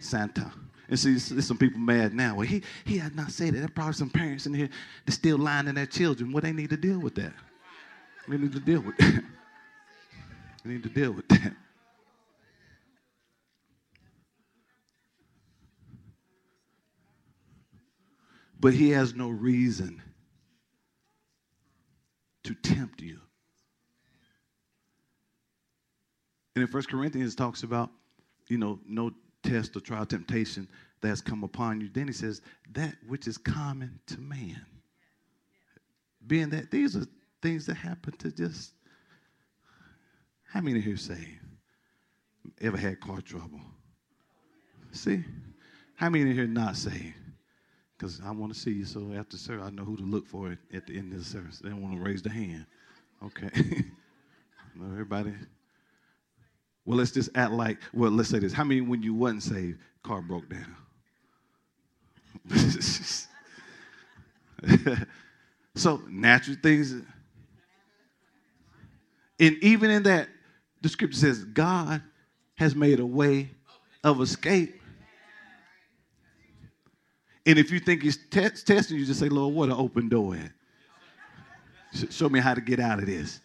Santa. 0.00 0.52
And 0.88 0.98
see, 0.98 1.12
there's 1.14 1.46
some 1.46 1.56
people 1.56 1.80
mad 1.80 2.12
now. 2.12 2.34
Well, 2.34 2.46
he, 2.46 2.62
he 2.84 2.98
had 2.98 3.14
not 3.14 3.30
said 3.30 3.54
it. 3.54 3.60
There 3.60 3.68
probably 3.68 3.94
some 3.94 4.10
parents 4.10 4.46
in 4.46 4.52
here 4.52 4.68
that 5.06 5.12
still 5.12 5.38
lying 5.38 5.66
to 5.66 5.72
their 5.72 5.86
children. 5.86 6.32
Well, 6.32 6.42
they 6.42 6.52
need 6.52 6.70
to 6.70 6.76
deal 6.76 6.98
with 6.98 7.14
that. 7.14 7.32
They 8.28 8.36
need 8.36 8.52
to 8.52 8.60
deal 8.60 8.80
with 8.80 8.96
that. 8.98 9.24
they 10.64 10.72
need 10.72 10.82
to 10.82 10.88
deal 10.88 11.12
with 11.12 11.28
that. 11.28 11.54
But 18.62 18.74
he 18.74 18.90
has 18.90 19.12
no 19.12 19.28
reason 19.28 20.00
to 22.44 22.54
tempt 22.54 23.02
you. 23.02 23.18
And 26.54 26.62
in 26.62 26.68
First 26.68 26.88
Corinthians, 26.88 27.34
talks 27.34 27.64
about, 27.64 27.90
you 28.46 28.58
know, 28.58 28.78
no 28.86 29.10
test 29.42 29.74
or 29.74 29.80
trial 29.80 30.06
temptation 30.06 30.68
that 31.00 31.08
has 31.08 31.20
come 31.20 31.42
upon 31.42 31.80
you. 31.80 31.88
Then 31.92 32.06
he 32.06 32.12
says, 32.12 32.40
that 32.70 32.94
which 33.08 33.26
is 33.26 33.36
common 33.36 33.98
to 34.06 34.20
man. 34.20 34.64
Being 36.24 36.50
that 36.50 36.70
these 36.70 36.96
are 36.96 37.06
things 37.42 37.66
that 37.66 37.74
happen 37.74 38.16
to 38.18 38.30
just, 38.30 38.74
how 40.44 40.60
many 40.60 40.80
here 40.80 40.96
say, 40.96 41.36
ever 42.60 42.76
had 42.76 43.00
car 43.00 43.20
trouble? 43.22 43.60
See? 44.92 45.24
How 45.96 46.10
many 46.10 46.32
here 46.32 46.46
not 46.46 46.76
saved? 46.76 47.16
Because 48.02 48.20
I 48.26 48.32
want 48.32 48.52
to 48.52 48.58
see 48.58 48.72
you. 48.72 48.84
So 48.84 49.12
after 49.16 49.36
service, 49.36 49.64
I 49.64 49.70
know 49.70 49.84
who 49.84 49.96
to 49.96 50.02
look 50.02 50.26
for 50.26 50.58
at 50.74 50.88
the 50.88 50.98
end 50.98 51.12
of 51.12 51.20
the 51.20 51.24
service. 51.24 51.60
They 51.60 51.72
want 51.72 51.94
to 51.94 52.02
raise 52.02 52.20
the 52.20 52.30
hand. 52.30 52.66
Okay. 53.24 53.48
everybody. 54.90 55.32
Well, 56.84 56.98
let's 56.98 57.12
just 57.12 57.30
act 57.36 57.52
like, 57.52 57.78
well, 57.92 58.10
let's 58.10 58.28
say 58.28 58.40
this. 58.40 58.52
How 58.52 58.64
many, 58.64 58.80
when 58.80 59.04
you 59.04 59.14
wasn't 59.14 59.44
saved, 59.44 59.78
car 60.02 60.20
broke 60.20 60.50
down? 60.50 60.74
so 65.76 66.02
natural 66.08 66.56
things. 66.60 66.94
And 69.38 69.56
even 69.62 69.92
in 69.92 70.02
that, 70.02 70.28
the 70.80 70.88
scripture 70.88 71.20
says 71.20 71.44
God 71.44 72.02
has 72.56 72.74
made 72.74 72.98
a 72.98 73.06
way 73.06 73.52
of 74.02 74.20
escape 74.20 74.81
and 77.46 77.58
if 77.58 77.70
you 77.70 77.80
think 77.80 78.02
he's 78.02 78.16
te- 78.16 78.48
testing 78.50 78.98
you, 78.98 79.04
just 79.04 79.20
say, 79.20 79.28
Lord, 79.28 79.54
what 79.54 79.68
an 79.68 79.74
open 79.74 80.08
door 80.08 80.36
at? 80.36 80.52
Show 82.10 82.28
me 82.28 82.40
how 82.40 82.54
to 82.54 82.60
get 82.60 82.80
out 82.80 82.98
of 82.98 83.06
this. 83.06 83.40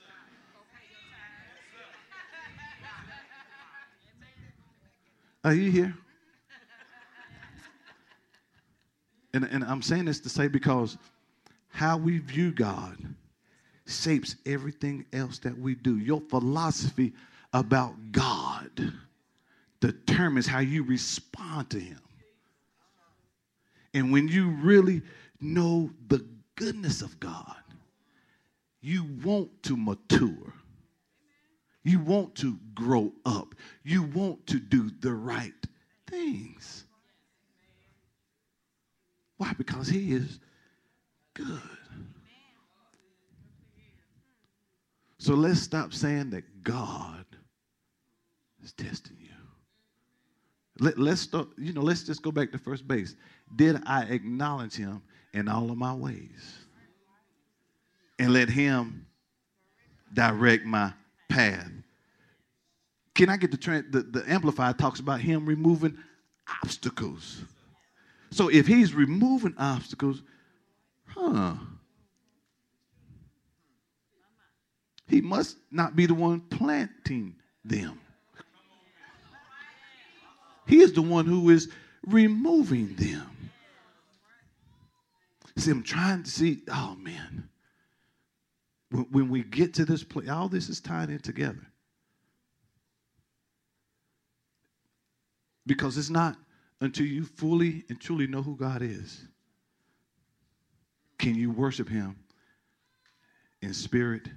Are 5.43 5.53
you 5.53 5.71
here? 5.71 5.95
And, 9.33 9.43
and 9.45 9.63
I'm 9.63 9.81
saying 9.81 10.05
this 10.05 10.19
to 10.21 10.29
say 10.29 10.47
because 10.47 10.97
how 11.69 11.97
we 11.97 12.19
view 12.19 12.51
God 12.51 12.97
shapes 13.85 14.35
everything 14.45 15.05
else 15.13 15.39
that 15.39 15.57
we 15.57 15.75
do. 15.75 15.97
Your 15.97 16.21
philosophy 16.21 17.13
about 17.53 17.93
God 18.11 18.93
determines 19.79 20.47
how 20.47 20.59
you 20.59 20.83
respond 20.83 21.69
to 21.71 21.79
Him. 21.79 21.99
And 23.97 24.11
when 24.11 24.27
you 24.27 24.51
really 24.51 25.01
know 25.41 25.89
the 26.07 26.23
goodness 26.53 27.01
of 27.01 27.19
God, 27.19 27.55
you 28.79 29.03
want 29.23 29.63
to 29.63 29.75
mature. 29.75 30.53
You 31.83 31.99
want 32.01 32.35
to 32.35 32.59
grow 32.75 33.11
up. 33.25 33.55
You 33.83 34.03
want 34.03 34.45
to 34.47 34.59
do 34.59 34.91
the 34.99 35.11
right 35.11 35.51
things. 36.05 36.85
Why? 39.37 39.53
Because 39.57 39.87
He 39.87 40.13
is 40.13 40.39
good. 41.33 41.59
So 45.17 45.33
let's 45.33 45.59
stop 45.59 45.91
saying 45.91 46.29
that 46.29 46.43
God 46.61 47.25
is 48.63 48.73
testing 48.73 49.17
you. 49.19 49.27
Let, 50.79 50.99
us 50.99 51.21
start, 51.21 51.47
you 51.57 51.73
know, 51.73 51.81
let's 51.81 52.03
just 52.03 52.21
go 52.21 52.31
back 52.31 52.51
to 52.51 52.59
first 52.59 52.87
base. 52.87 53.15
Did 53.55 53.81
I 53.85 54.03
acknowledge 54.03 54.75
him 54.75 55.01
in 55.33 55.47
all 55.47 55.71
of 55.71 55.77
my 55.77 55.93
ways? 55.93 56.57
And 58.19 58.33
let 58.33 58.49
him 58.49 59.05
direct 60.13 60.65
my 60.65 60.93
path. 61.29 61.71
Can 63.13 63.29
I 63.29 63.37
get 63.37 63.51
the, 63.51 63.57
trend? 63.57 63.91
the, 63.91 64.01
the 64.01 64.23
Amplified 64.31 64.77
talks 64.77 64.99
about 64.99 65.21
him 65.21 65.45
removing 65.45 65.97
obstacles. 66.63 67.41
So 68.31 68.49
if 68.49 68.67
he's 68.67 68.93
removing 68.93 69.55
obstacles, 69.57 70.21
huh? 71.07 71.55
He 75.07 75.21
must 75.21 75.57
not 75.71 75.95
be 75.95 76.05
the 76.05 76.13
one 76.13 76.41
planting 76.41 77.35
them. 77.63 77.99
He 80.67 80.81
is 80.81 80.91
the 80.91 81.01
one 81.01 81.25
who 81.25 81.49
is 81.49 81.69
removing 82.05 82.93
them. 82.95 83.36
See, 85.57 85.71
I'm 85.71 85.83
trying 85.83 86.23
to 86.23 86.29
see, 86.29 86.61
oh 86.71 86.95
man, 86.99 87.49
when, 88.91 89.07
when 89.11 89.29
we 89.29 89.43
get 89.43 89.73
to 89.75 89.85
this 89.85 90.03
place, 90.03 90.29
all 90.29 90.47
this 90.47 90.69
is 90.69 90.79
tied 90.79 91.09
in 91.09 91.19
together. 91.19 91.67
Because 95.65 95.97
it's 95.97 96.11
not 96.11 96.37
until 96.79 97.07
you 97.07 97.25
fully 97.25 97.83
and 97.89 97.99
truly 97.99 98.27
know 98.27 98.41
who 98.43 98.55
God 98.55 98.81
is 98.81 99.25
can 101.17 101.33
you 101.33 101.49
worship 101.51 101.89
Him 101.89 102.15
in 103.63 103.73
spirit 103.73 104.27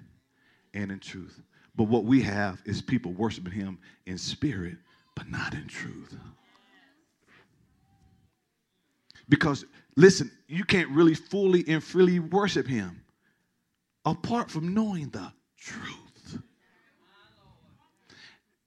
and 0.73 0.91
in 0.91 0.99
truth. 0.99 1.43
But 1.77 1.85
what 1.85 2.05
we 2.05 2.23
have 2.23 2.63
is 2.65 2.81
people 2.81 3.13
worshiping 3.13 3.53
Him 3.53 3.79
in 4.07 4.17
spirit 4.17 4.79
but 5.15 5.31
not 5.31 5.53
in 5.53 5.69
truth. 5.69 6.17
Because, 9.31 9.65
listen, 9.97 10.31
you 10.49 10.65
can't 10.65 10.91
really 10.91 11.15
fully 11.15 11.65
and 11.69 11.83
freely 11.83 12.19
worship 12.19 12.67
Him 12.67 13.01
apart 14.05 14.51
from 14.51 14.75
knowing 14.75 15.09
the 15.09 15.33
truth. 15.57 16.39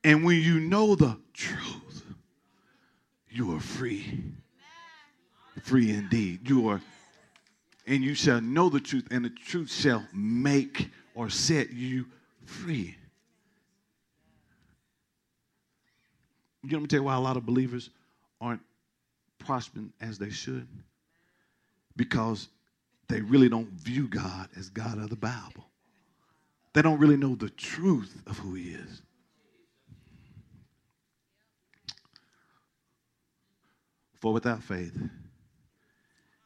And 0.04 0.24
when 0.24 0.42
you 0.42 0.60
know 0.60 0.96
the 0.96 1.18
truth, 1.34 2.04
you 3.30 3.56
are 3.56 3.60
free. 3.60 4.24
Free 5.64 5.92
indeed. 5.92 6.48
You 6.50 6.70
are, 6.70 6.82
and 7.86 8.04
you 8.04 8.16
shall 8.16 8.42
know 8.42 8.70
the 8.70 8.80
truth, 8.80 9.08
and 9.12 9.24
the 9.24 9.30
truth 9.30 9.72
shall 9.72 10.06
make 10.14 10.90
or 11.16 11.30
set 11.30 11.72
you 11.72 12.06
free. 12.46 12.98
You 16.64 16.70
know, 16.70 16.78
let 16.78 16.82
me 16.82 16.88
tell 16.88 17.00
you 17.00 17.04
why 17.04 17.16
a 17.16 17.20
lot 17.20 17.38
of 17.38 17.46
believers 17.46 17.90
aren't 18.42 18.62
prospering 19.46 19.92
as 20.02 20.18
they 20.18 20.30
should. 20.30 20.68
Because 21.96 22.50
they 23.08 23.22
really 23.22 23.50
don't 23.50 23.70
view 23.70 24.08
God 24.08 24.50
as 24.58 24.70
God 24.70 24.98
of 24.98 25.10
the 25.10 25.16
Bible. 25.16 25.66
They 26.74 26.82
don't 26.82 27.00
really 27.00 27.18
know 27.18 27.36
the 27.36 27.50
truth 27.50 28.24
of 28.26 28.40
who 28.40 28.56
He 28.56 28.72
is. 28.72 29.02
For 34.24 34.32
without 34.32 34.64
faith, 34.64 34.98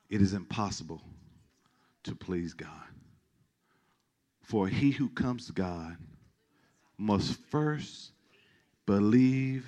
it 0.09 0.21
is 0.21 0.33
impossible 0.33 1.01
to 2.03 2.15
please 2.15 2.53
God. 2.53 2.71
For 4.41 4.67
he 4.67 4.91
who 4.91 5.09
comes 5.09 5.45
to 5.45 5.53
God 5.53 5.97
must 6.97 7.39
first 7.51 8.11
believe 8.85 9.67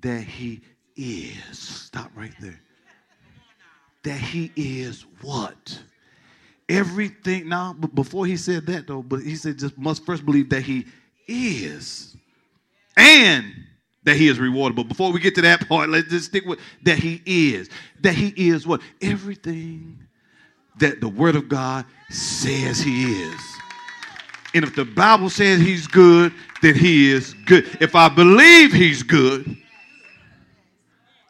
that 0.00 0.22
he 0.22 0.60
is. 0.96 1.58
Stop 1.58 2.10
right 2.14 2.32
there. 2.40 2.60
That 4.04 4.18
he 4.18 4.50
is 4.56 5.04
what? 5.20 5.78
Everything. 6.68 7.48
Now, 7.48 7.74
but 7.78 7.94
before 7.94 8.26
he 8.26 8.36
said 8.36 8.66
that 8.66 8.86
though, 8.86 9.02
but 9.02 9.20
he 9.20 9.36
said 9.36 9.58
just 9.58 9.78
must 9.78 10.04
first 10.04 10.24
believe 10.24 10.50
that 10.50 10.62
he 10.62 10.86
is. 11.26 12.16
And 12.96 13.52
that 14.04 14.16
he 14.16 14.28
is 14.28 14.38
rewarded. 14.38 14.76
But 14.76 14.88
before 14.88 15.12
we 15.12 15.20
get 15.20 15.34
to 15.36 15.42
that 15.42 15.68
part, 15.68 15.88
let's 15.88 16.08
just 16.08 16.26
stick 16.26 16.44
with 16.44 16.58
that 16.82 16.98
he 16.98 17.22
is. 17.24 17.70
That 18.00 18.14
he 18.14 18.32
is 18.36 18.66
what? 18.66 18.80
Everything 19.00 19.98
that 20.78 21.00
the 21.00 21.08
word 21.08 21.36
of 21.36 21.48
God 21.48 21.84
says 22.10 22.80
he 22.80 23.04
is. 23.04 23.40
And 24.54 24.64
if 24.64 24.74
the 24.74 24.84
Bible 24.84 25.30
says 25.30 25.60
he's 25.60 25.86
good, 25.86 26.32
then 26.60 26.74
he 26.74 27.10
is 27.10 27.34
good. 27.46 27.78
If 27.80 27.94
I 27.94 28.08
believe 28.08 28.72
he's 28.72 29.02
good, 29.02 29.56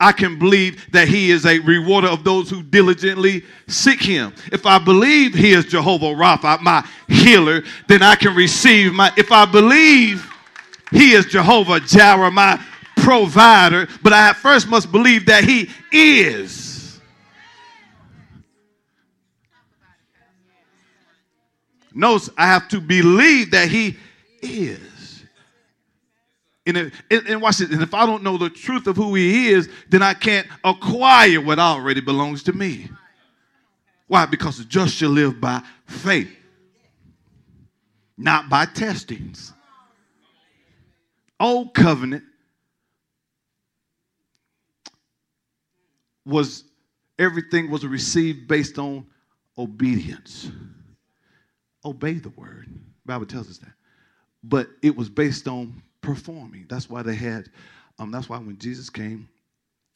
I 0.02 0.10
can 0.10 0.36
believe 0.36 0.90
that 0.90 1.06
he 1.06 1.30
is 1.30 1.46
a 1.46 1.60
rewarder 1.60 2.08
of 2.08 2.24
those 2.24 2.50
who 2.50 2.62
diligently 2.62 3.44
seek 3.68 4.02
him. 4.02 4.34
If 4.50 4.66
I 4.66 4.78
believe 4.78 5.32
he 5.32 5.52
is 5.52 5.64
Jehovah 5.64 6.06
Rapha, 6.06 6.60
my 6.60 6.84
healer, 7.06 7.62
then 7.86 8.02
I 8.02 8.16
can 8.16 8.34
receive 8.34 8.92
my. 8.92 9.12
If 9.16 9.30
I 9.30 9.44
believe 9.44 10.28
he 10.90 11.12
is 11.12 11.26
Jehovah 11.26 11.78
Jireh, 11.78 12.32
my 12.32 12.60
provider, 12.96 13.86
but 14.02 14.12
I 14.12 14.30
at 14.30 14.36
first 14.36 14.66
must 14.66 14.90
believe 14.90 15.26
that 15.26 15.44
he 15.44 15.70
is. 15.92 17.00
Notice 21.94 22.28
I 22.36 22.46
have 22.46 22.66
to 22.68 22.80
believe 22.80 23.52
that 23.52 23.68
he 23.68 23.96
is. 24.40 24.91
And, 26.64 26.76
if, 26.76 27.02
and, 27.28 27.42
watch 27.42 27.58
this. 27.58 27.70
And 27.70 27.82
if 27.82 27.92
I 27.92 28.06
don't 28.06 28.22
know 28.22 28.38
the 28.38 28.50
truth 28.50 28.86
of 28.86 28.96
who 28.96 29.14
he 29.14 29.48
is, 29.48 29.68
then 29.88 30.02
I 30.02 30.14
can't 30.14 30.46
acquire 30.62 31.40
what 31.40 31.58
already 31.58 32.00
belongs 32.00 32.44
to 32.44 32.52
me. 32.52 32.88
Why? 34.06 34.26
Because 34.26 34.58
the 34.58 34.64
just 34.64 34.94
shall 34.94 35.10
live 35.10 35.40
by 35.40 35.62
faith, 35.86 36.30
not 38.16 38.48
by 38.48 38.66
testings. 38.66 39.52
Old 41.40 41.74
covenant 41.74 42.22
was 46.24 46.64
everything 47.18 47.70
was 47.70 47.84
received 47.84 48.46
based 48.46 48.78
on 48.78 49.06
obedience. 49.58 50.50
Obey 51.84 52.14
the 52.14 52.30
word. 52.30 52.66
The 52.68 53.06
Bible 53.06 53.26
tells 53.26 53.50
us 53.50 53.58
that. 53.58 53.72
But 54.44 54.68
it 54.82 54.96
was 54.96 55.08
based 55.08 55.48
on 55.48 55.82
performing. 56.02 56.66
That's 56.68 56.90
why 56.90 57.02
they 57.02 57.14
had, 57.14 57.48
um, 57.98 58.10
that's 58.10 58.28
why 58.28 58.38
when 58.38 58.58
Jesus 58.58 58.90
came, 58.90 59.28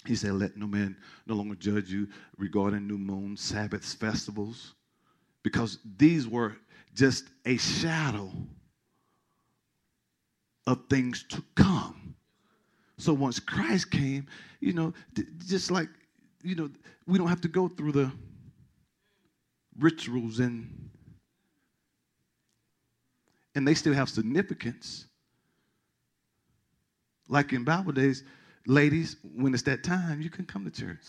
he 0.07 0.15
said, 0.15 0.33
Let 0.33 0.57
no 0.57 0.67
man 0.67 0.97
no 1.27 1.35
longer 1.35 1.57
judge 1.57 1.91
you 1.91 2.09
regarding 2.39 2.87
new 2.87 2.99
moons, 2.99 3.41
Sabbaths, 3.41 3.93
festivals, 3.93 4.75
because 5.43 5.79
these 5.99 6.27
were 6.27 6.57
just 6.95 7.25
a 7.45 7.57
shadow 7.57 8.31
of 10.67 10.85
things 10.89 11.25
to 11.31 11.43
come. 11.55 12.15
So 12.99 13.13
once 13.13 13.39
Christ 13.39 13.91
came, 13.91 14.27
you 14.61 14.73
know, 14.73 14.95
just 15.47 15.71
like, 15.71 15.89
you 16.43 16.55
know, 16.55 16.71
we 17.07 17.19
don't 17.19 17.29
have 17.29 17.43
to 17.43 17.49
go 17.49 17.69
through 17.69 17.93
the 17.93 18.11
rituals 19.79 20.39
and 20.39 20.91
and 23.55 23.67
they 23.67 23.75
still 23.75 23.95
have 23.95 24.09
significance 24.09 25.07
like 27.29 27.53
in 27.53 27.65
Bible 27.65 27.93
days, 27.93 28.23
ladies, 28.67 29.17
when 29.35 29.55
it's 29.55 29.63
that 29.65 29.83
time, 29.83 30.21
you 30.21 30.31
can 30.31 30.45
come 30.45 30.65
to 30.65 30.71
church 30.71 31.05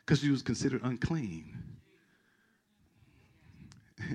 because 0.00 0.22
you 0.24 0.32
was 0.32 0.42
considered 0.42 0.82
unclean. 0.84 1.56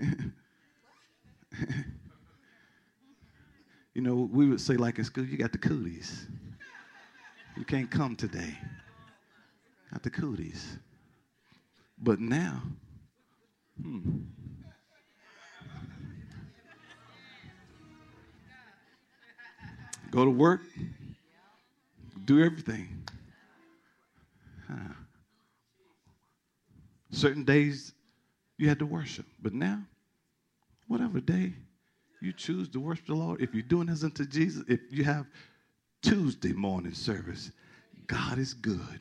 you 3.94 4.02
know, 4.02 4.30
we 4.32 4.48
would 4.48 4.62
say 4.62 4.76
like 4.76 4.98
in 4.98 5.04
school, 5.04 5.26
you 5.26 5.38
got 5.38 5.52
the 5.52 5.58
cooties. 5.58 6.28
You 7.58 7.66
can't 7.66 7.90
come 7.90 8.16
today. 8.16 8.58
Got 9.92 10.04
the 10.04 10.10
cooties. 10.10 10.78
But 11.98 12.20
now, 12.20 12.62
hmm. 13.82 14.20
Go 20.12 20.26
to 20.26 20.32
work, 20.32 20.62
do 22.30 22.44
everything. 22.44 22.88
Huh. 24.68 24.94
Certain 27.10 27.44
days 27.44 27.92
you 28.60 28.70
had 28.70 28.78
to 28.78 28.86
worship, 28.86 29.26
but 29.42 29.52
now, 29.52 29.82
whatever 30.88 31.20
day 31.22 31.54
you 32.22 32.32
choose 32.32 32.70
to 32.70 32.80
worship 32.80 33.08
the 33.08 33.16
Lord, 33.16 33.42
if 33.42 33.56
you're 33.56 33.64
doing 33.64 33.88
this 33.88 34.04
unto 34.04 34.26
Jesus, 34.26 34.64
if 34.68 34.80
you 34.92 35.04
have 35.06 35.26
Tuesday 36.04 36.54
morning 36.54 36.94
service, 36.94 37.52
God 38.06 38.38
is 38.38 38.54
good. 38.54 39.00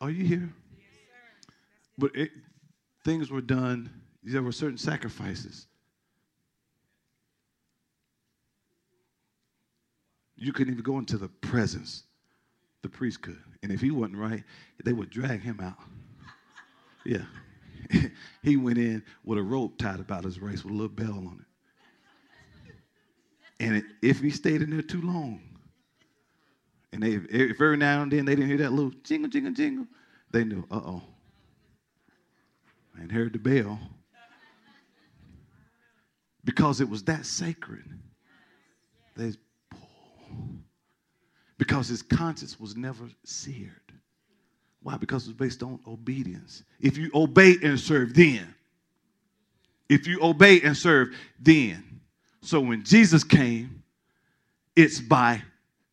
Are 0.00 0.10
you 0.10 0.24
here? 0.24 0.54
But 1.98 2.16
it, 2.16 2.30
things 3.04 3.30
were 3.30 3.42
done, 3.42 3.90
there 4.22 4.42
were 4.42 4.52
certain 4.52 4.78
sacrifices 4.78 5.66
You 10.42 10.52
couldn't 10.52 10.72
even 10.72 10.82
go 10.82 10.98
into 10.98 11.18
the 11.18 11.28
presence. 11.28 12.02
The 12.82 12.88
priest 12.88 13.22
could. 13.22 13.38
And 13.62 13.70
if 13.70 13.80
he 13.80 13.92
wasn't 13.92 14.18
right, 14.18 14.42
they 14.84 14.92
would 14.92 15.08
drag 15.08 15.40
him 15.42 15.60
out. 15.60 15.76
Yeah. 17.04 17.24
he 18.44 18.56
went 18.56 18.78
in 18.78 19.02
with 19.24 19.36
a 19.36 19.42
rope 19.42 19.76
tied 19.76 19.98
about 19.98 20.22
his 20.22 20.40
waist 20.40 20.62
with 20.64 20.72
a 20.72 20.76
little 20.76 20.88
bell 20.88 21.18
on 21.18 21.44
it. 22.70 22.74
And 23.58 23.74
it, 23.74 23.84
if 24.00 24.20
he 24.20 24.30
stayed 24.30 24.62
in 24.62 24.70
there 24.70 24.82
too 24.82 25.02
long, 25.02 25.40
and 26.92 27.02
they, 27.02 27.18
every 27.50 27.76
now 27.76 28.02
and 28.02 28.12
then 28.12 28.24
they 28.24 28.36
didn't 28.36 28.50
hear 28.50 28.58
that 28.58 28.70
little 28.70 28.92
jingle, 29.02 29.28
jingle, 29.28 29.52
jingle, 29.52 29.88
they 30.30 30.44
knew, 30.44 30.64
uh 30.70 30.76
oh. 30.76 31.02
And 32.94 33.10
heard 33.10 33.32
the 33.32 33.40
bell. 33.40 33.80
Because 36.44 36.80
it 36.80 36.88
was 36.88 37.02
that 37.02 37.26
sacred. 37.26 37.98
They 39.16 39.32
because 41.62 41.86
his 41.86 42.02
conscience 42.02 42.58
was 42.58 42.76
never 42.76 43.08
seared. 43.22 43.70
Why? 44.82 44.96
Because 44.96 45.26
it 45.26 45.28
was 45.28 45.36
based 45.36 45.62
on 45.62 45.78
obedience. 45.86 46.64
If 46.80 46.98
you 46.98 47.08
obey 47.14 47.54
and 47.62 47.78
serve, 47.78 48.14
then. 48.14 48.52
If 49.88 50.08
you 50.08 50.18
obey 50.20 50.60
and 50.62 50.76
serve, 50.76 51.14
then. 51.38 52.00
So 52.40 52.58
when 52.58 52.82
Jesus 52.82 53.22
came, 53.22 53.84
it's 54.74 54.98
by, 54.98 55.40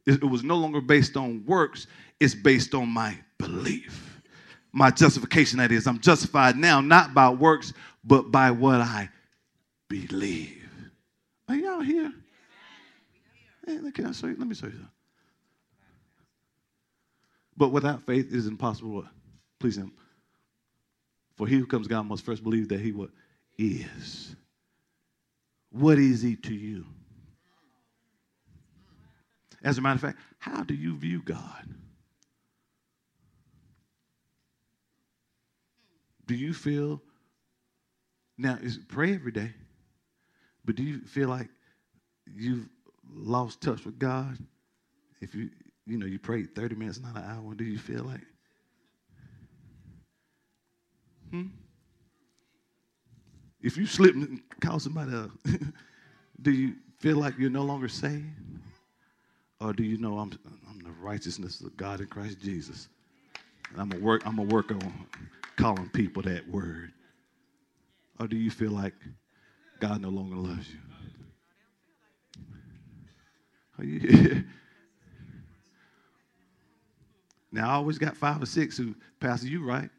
it 0.08 0.24
was 0.24 0.44
no 0.44 0.56
longer 0.56 0.82
based 0.82 1.16
on 1.16 1.46
works, 1.46 1.86
it's 2.20 2.34
based 2.34 2.74
on 2.74 2.90
my 2.90 3.16
belief. 3.38 4.20
My 4.72 4.90
justification, 4.90 5.60
that 5.60 5.72
is, 5.72 5.86
I'm 5.86 6.00
justified 6.00 6.56
now 6.58 6.82
not 6.82 7.14
by 7.14 7.30
works, 7.30 7.74
but 8.04 8.32
by 8.32 8.50
what 8.50 8.82
I 8.82 9.08
believe. 9.88 10.68
Are 11.48 11.56
y'all 11.56 11.82
here? 11.82 12.12
Hey? 13.68 13.78
Let 13.78 13.96
me 14.00 14.16
show 14.16 14.26
you 14.26 14.36
something. 14.56 14.90
But 17.60 17.74
without 17.74 18.04
faith, 18.04 18.28
it 18.32 18.38
is 18.38 18.48
impossible 18.48 18.92
what? 18.92 19.08
Please 19.60 19.78
him. 19.78 19.92
For 21.36 21.46
he 21.46 21.58
who 21.58 21.68
comes 21.68 21.88
to 21.88 21.90
God 21.90 22.06
must 22.06 22.24
first 22.26 22.42
believe 22.42 22.70
that 22.70 22.80
he 22.80 22.94
what 22.94 23.10
is. 23.58 24.34
What 25.70 26.00
is 26.00 26.22
he 26.22 26.38
to 26.38 26.54
you? 26.54 26.86
As 29.62 29.78
a 29.78 29.82
matter 29.82 29.96
of 29.96 30.02
fact, 30.02 30.20
how 30.40 30.64
do 30.64 30.74
you 30.74 30.96
view 30.98 31.22
God? 31.22 31.76
Do 36.28 36.36
you 36.36 36.54
feel 36.54 37.02
now 38.38 38.58
is 38.62 38.80
pray 38.88 39.16
every 39.16 39.34
day, 39.34 39.52
but 40.64 40.76
do 40.76 40.84
you 40.84 41.02
feel 41.02 41.28
like 41.28 41.50
you've 42.34 42.70
lost 43.14 43.60
touch 43.60 43.84
with 43.84 44.00
God? 44.00 44.38
If 45.20 45.36
you 45.36 45.50
you 45.90 45.98
know, 45.98 46.06
you 46.06 46.20
prayed 46.20 46.56
30 46.56 46.76
minutes, 46.76 47.00
not 47.02 47.16
an 47.18 47.24
hour. 47.24 47.56
Do 47.56 47.64
you 47.64 47.80
feel 47.80 48.04
like? 48.04 48.22
Hmm? 51.32 51.48
If 53.62 53.78
you 53.78 53.86
slip 53.86 54.16
and 54.16 54.42
call 54.62 54.80
somebody 54.80 55.14
up, 55.16 55.32
do 56.42 56.52
you 56.52 56.76
feel 57.00 57.18
like 57.18 57.38
you're 57.38 57.50
no 57.50 57.64
longer 57.64 57.88
saved? 57.88 58.26
Or 59.60 59.74
do 59.74 59.84
you 59.84 59.98
know 59.98 60.20
I'm, 60.20 60.32
I'm 60.70 60.80
the 60.80 60.92
righteousness 61.02 61.62
of 61.62 61.76
God 61.76 62.00
in 62.00 62.08
Christ 62.08 62.40
Jesus? 62.40 62.88
And 63.72 63.82
I'm 63.82 63.90
gonna 63.90 64.04
work, 64.04 64.22
I'm 64.26 64.38
gonna 64.38 64.48
work 64.48 64.72
on 64.72 65.08
calling 65.58 65.90
people 65.90 66.24
that 66.24 66.48
word. 66.48 66.94
Or 68.20 68.28
do 68.28 68.38
you 68.38 68.52
feel 68.52 68.72
like 68.72 68.94
God 69.80 70.02
no 70.02 70.10
longer 70.10 70.36
loves 70.36 70.70
you? 70.70 70.80
Are 73.78 73.86
you 73.86 74.44
Now 77.52 77.70
I 77.70 77.74
always 77.74 77.98
got 77.98 78.16
five 78.16 78.42
or 78.42 78.46
six 78.46 78.78
who, 78.78 78.96
Pastor, 79.20 79.48
you 79.48 79.64
right. 79.64 79.90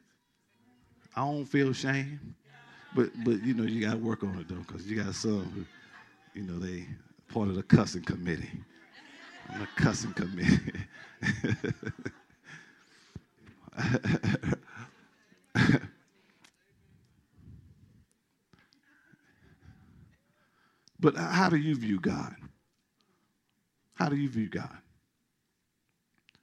I 1.17 1.23
don't 1.23 1.45
feel 1.45 1.73
shame. 1.73 2.37
But 2.95 3.11
but 3.25 3.43
you 3.43 3.55
know, 3.55 3.65
you 3.65 3.85
gotta 3.85 3.99
work 3.99 4.23
on 4.23 4.39
it 4.39 4.49
though, 4.49 4.57
because 4.57 4.87
you 4.87 5.03
got 5.03 5.15
some 5.15 5.51
who, 5.53 6.41
you 6.41 6.47
know, 6.47 6.59
they 6.59 6.87
part 7.33 7.49
of 7.49 7.55
the 7.55 7.63
cussing 7.63 8.03
committee. 8.03 8.51
I'm 9.49 9.63
a 9.63 9.69
cussing 9.77 10.13
committee. 10.13 10.73
but 21.01 21.17
uh, 21.17 21.29
how 21.29 21.49
do 21.49 21.57
you 21.57 21.77
view 21.77 22.01
God? 22.01 22.35
How 23.95 24.09
do 24.09 24.17
you 24.17 24.29
view 24.29 24.49
God? 24.49 24.77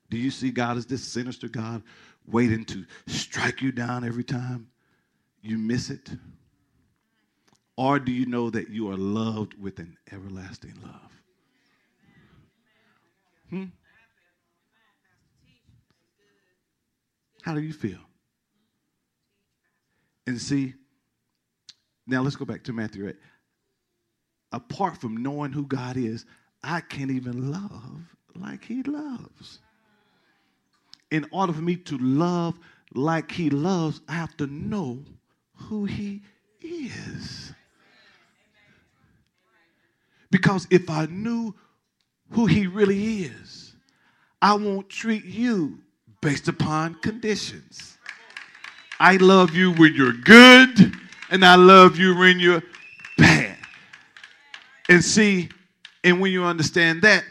Do 0.09 0.17
you 0.17 0.31
see 0.31 0.51
God 0.51 0.77
as 0.77 0.85
this 0.85 1.03
sinister 1.03 1.47
God 1.47 1.83
waiting 2.25 2.65
to 2.65 2.85
strike 3.07 3.61
you 3.61 3.71
down 3.71 4.03
every 4.03 4.23
time 4.23 4.67
you 5.41 5.57
miss 5.57 5.89
it? 5.89 6.09
Or 7.75 7.99
do 7.99 8.11
you 8.11 8.25
know 8.25 8.49
that 8.49 8.69
you 8.69 8.89
are 8.89 8.97
loved 8.97 9.53
with 9.59 9.79
an 9.79 9.97
everlasting 10.11 10.73
love? 10.83 11.11
Hmm? 13.49 13.65
How 17.43 17.53
do 17.53 17.61
you 17.61 17.73
feel? 17.73 17.99
And 20.25 20.41
see, 20.41 20.73
now 22.05 22.21
let's 22.21 22.35
go 22.35 22.45
back 22.45 22.63
to 22.65 22.73
Matthew 22.73 23.07
8. 23.07 23.15
Apart 24.51 24.97
from 24.99 25.17
knowing 25.17 25.51
who 25.51 25.65
God 25.65 25.95
is, 25.97 26.25
I 26.63 26.81
can't 26.81 27.11
even 27.11 27.51
love 27.51 28.15
like 28.35 28.65
He 28.65 28.83
loves. 28.83 29.59
In 31.11 31.25
order 31.31 31.53
for 31.53 31.61
me 31.61 31.75
to 31.77 31.97
love 31.97 32.59
like 32.93 33.31
He 33.31 33.49
loves, 33.49 34.01
I 34.07 34.13
have 34.13 34.35
to 34.37 34.47
know 34.47 34.99
who 35.55 35.85
He 35.85 36.21
is. 36.61 37.53
Because 40.29 40.67
if 40.69 40.89
I 40.89 41.05
knew 41.05 41.55
who 42.31 42.45
He 42.45 42.67
really 42.67 43.23
is, 43.23 43.73
I 44.41 44.53
won't 44.53 44.89
treat 44.89 45.25
you 45.25 45.79
based 46.21 46.47
upon 46.47 46.95
conditions. 46.95 47.97
I 48.99 49.17
love 49.17 49.53
you 49.53 49.73
when 49.73 49.93
you're 49.93 50.13
good, 50.13 50.93
and 51.29 51.45
I 51.45 51.55
love 51.55 51.97
you 51.97 52.17
when 52.17 52.39
you're 52.39 52.63
bad. 53.17 53.57
And 54.89 55.03
see, 55.03 55.49
and 56.03 56.19
when 56.19 56.31
you 56.31 56.43
understand 56.43 57.01
that, 57.03 57.23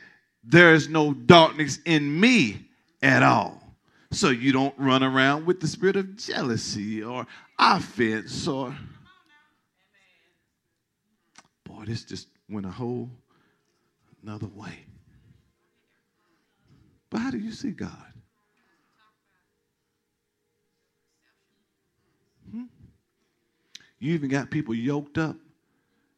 there 0.45 0.75
is 0.75 0.89
no 0.89 1.13
darkness 1.13 1.81
in 1.85 2.21
me 2.21 2.69
at 3.03 3.23
all. 3.23 3.66
So 4.17 4.31
you 4.31 4.51
don't 4.51 4.73
run 4.79 5.03
around 5.03 5.45
with 5.45 5.61
the 5.61 5.69
spirit 5.69 5.95
of 5.95 6.17
jealousy 6.17 7.03
or 7.03 7.27
offense 7.59 8.49
or. 8.49 8.75
Boy, 11.65 11.85
this 11.85 12.03
just 12.03 12.29
went 12.49 12.65
a 12.65 12.71
whole 12.71 13.11
another 14.23 14.47
way. 14.47 14.87
But 17.11 17.21
how 17.21 17.31
do 17.31 17.37
you 17.37 17.53
see 17.53 17.73
God? 17.73 17.91
Hmm? 22.51 22.65
You 23.99 24.15
even 24.15 24.31
got 24.31 24.51
people 24.51 24.75
yoked 24.75 25.19
up. 25.19 25.37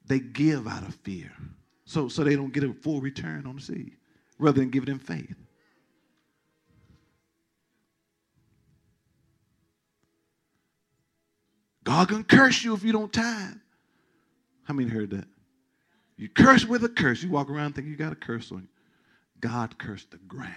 They 0.06 0.20
give 0.20 0.68
out 0.68 0.86
of 0.86 0.94
fear. 0.94 1.32
So, 1.84 2.06
so 2.06 2.22
they 2.22 2.36
don't 2.36 2.52
get 2.52 2.62
a 2.62 2.72
full 2.72 3.00
return 3.00 3.44
on 3.44 3.56
the 3.56 3.60
seed 3.60 3.96
rather 4.38 4.60
than 4.60 4.70
give 4.70 4.84
it 4.84 4.88
in 4.88 5.00
faith. 5.00 5.34
God 11.88 12.08
can 12.08 12.22
curse 12.22 12.62
you 12.62 12.74
if 12.74 12.84
you 12.84 12.92
don't 12.92 13.10
tithe. 13.10 13.54
How 14.64 14.74
many 14.74 14.90
heard 14.90 15.08
that? 15.08 15.24
You 16.18 16.28
curse 16.28 16.66
with 16.66 16.84
a 16.84 16.88
curse. 16.90 17.22
You 17.22 17.30
walk 17.30 17.48
around 17.48 17.74
thinking 17.74 17.90
you 17.90 17.96
got 17.96 18.12
a 18.12 18.16
curse 18.16 18.52
on 18.52 18.58
you. 18.58 18.68
God 19.40 19.78
cursed 19.78 20.10
the 20.10 20.18
ground. 20.18 20.52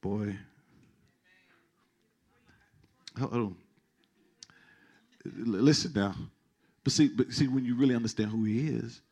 Boy. 0.00 0.34
Listen 5.36 5.92
now. 5.94 6.14
But 6.82 6.94
see, 6.94 7.08
but 7.08 7.30
see, 7.30 7.46
when 7.46 7.66
you 7.66 7.76
really 7.76 7.94
understand 7.94 8.30
who 8.30 8.44
he 8.44 8.68
is, 8.68 9.02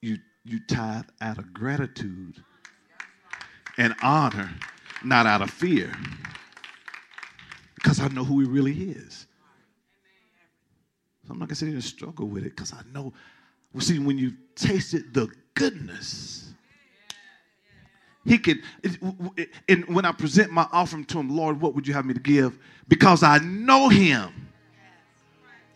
you 0.00 0.16
you 0.42 0.60
tithe 0.68 1.04
out 1.20 1.36
of 1.36 1.52
gratitude 1.52 2.42
and 3.76 3.94
honor, 4.02 4.48
not 5.04 5.26
out 5.26 5.42
of 5.42 5.50
fear. 5.50 5.92
Because 7.74 8.00
I 8.00 8.08
know 8.08 8.24
who 8.24 8.40
he 8.40 8.46
really 8.46 8.90
is. 8.92 9.26
I'm 11.30 11.38
not 11.38 11.48
gonna 11.48 11.56
sit 11.56 11.66
here 11.66 11.74
and 11.74 11.84
struggle 11.84 12.26
with 12.26 12.44
it 12.44 12.56
because 12.56 12.72
I 12.72 12.82
know. 12.92 13.12
Well, 13.72 13.80
see, 13.80 13.98
when 13.98 14.18
you 14.18 14.32
tasted 14.56 15.14
the 15.14 15.28
goodness, 15.54 16.52
he 18.24 18.38
can. 18.38 18.62
And 19.68 19.86
when 19.86 20.04
I 20.04 20.12
present 20.12 20.50
my 20.52 20.66
offering 20.72 21.04
to 21.06 21.20
him, 21.20 21.28
Lord, 21.34 21.60
what 21.60 21.74
would 21.74 21.86
you 21.86 21.94
have 21.94 22.04
me 22.04 22.14
to 22.14 22.20
give? 22.20 22.58
Because 22.88 23.22
I 23.22 23.38
know 23.38 23.88
him. 23.88 24.48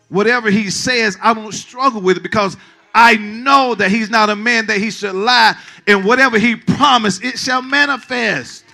Whatever 0.09 0.51
he 0.51 0.69
says, 0.69 1.17
I 1.21 1.33
won't 1.33 1.53
struggle 1.53 2.01
with 2.01 2.17
it 2.17 2.23
because 2.23 2.57
I 2.93 3.15
know 3.15 3.75
that 3.75 3.89
he's 3.91 4.09
not 4.09 4.29
a 4.29 4.35
man 4.35 4.67
that 4.67 4.77
he 4.77 4.91
should 4.91 5.15
lie, 5.15 5.55
and 5.87 6.05
whatever 6.05 6.37
he 6.37 6.55
promised, 6.55 7.23
it 7.23 7.39
shall 7.39 7.61
manifest. 7.61 8.64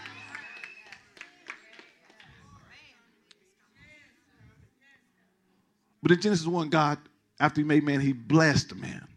But 6.02 6.12
in 6.12 6.22
Genesis 6.22 6.48
1, 6.48 6.70
God, 6.70 6.98
after 7.40 7.62
he 7.62 7.66
made 7.66 7.84
man, 7.84 8.00
he 8.00 8.14
blessed 8.14 8.70
the 8.70 8.76
man. 8.76 9.08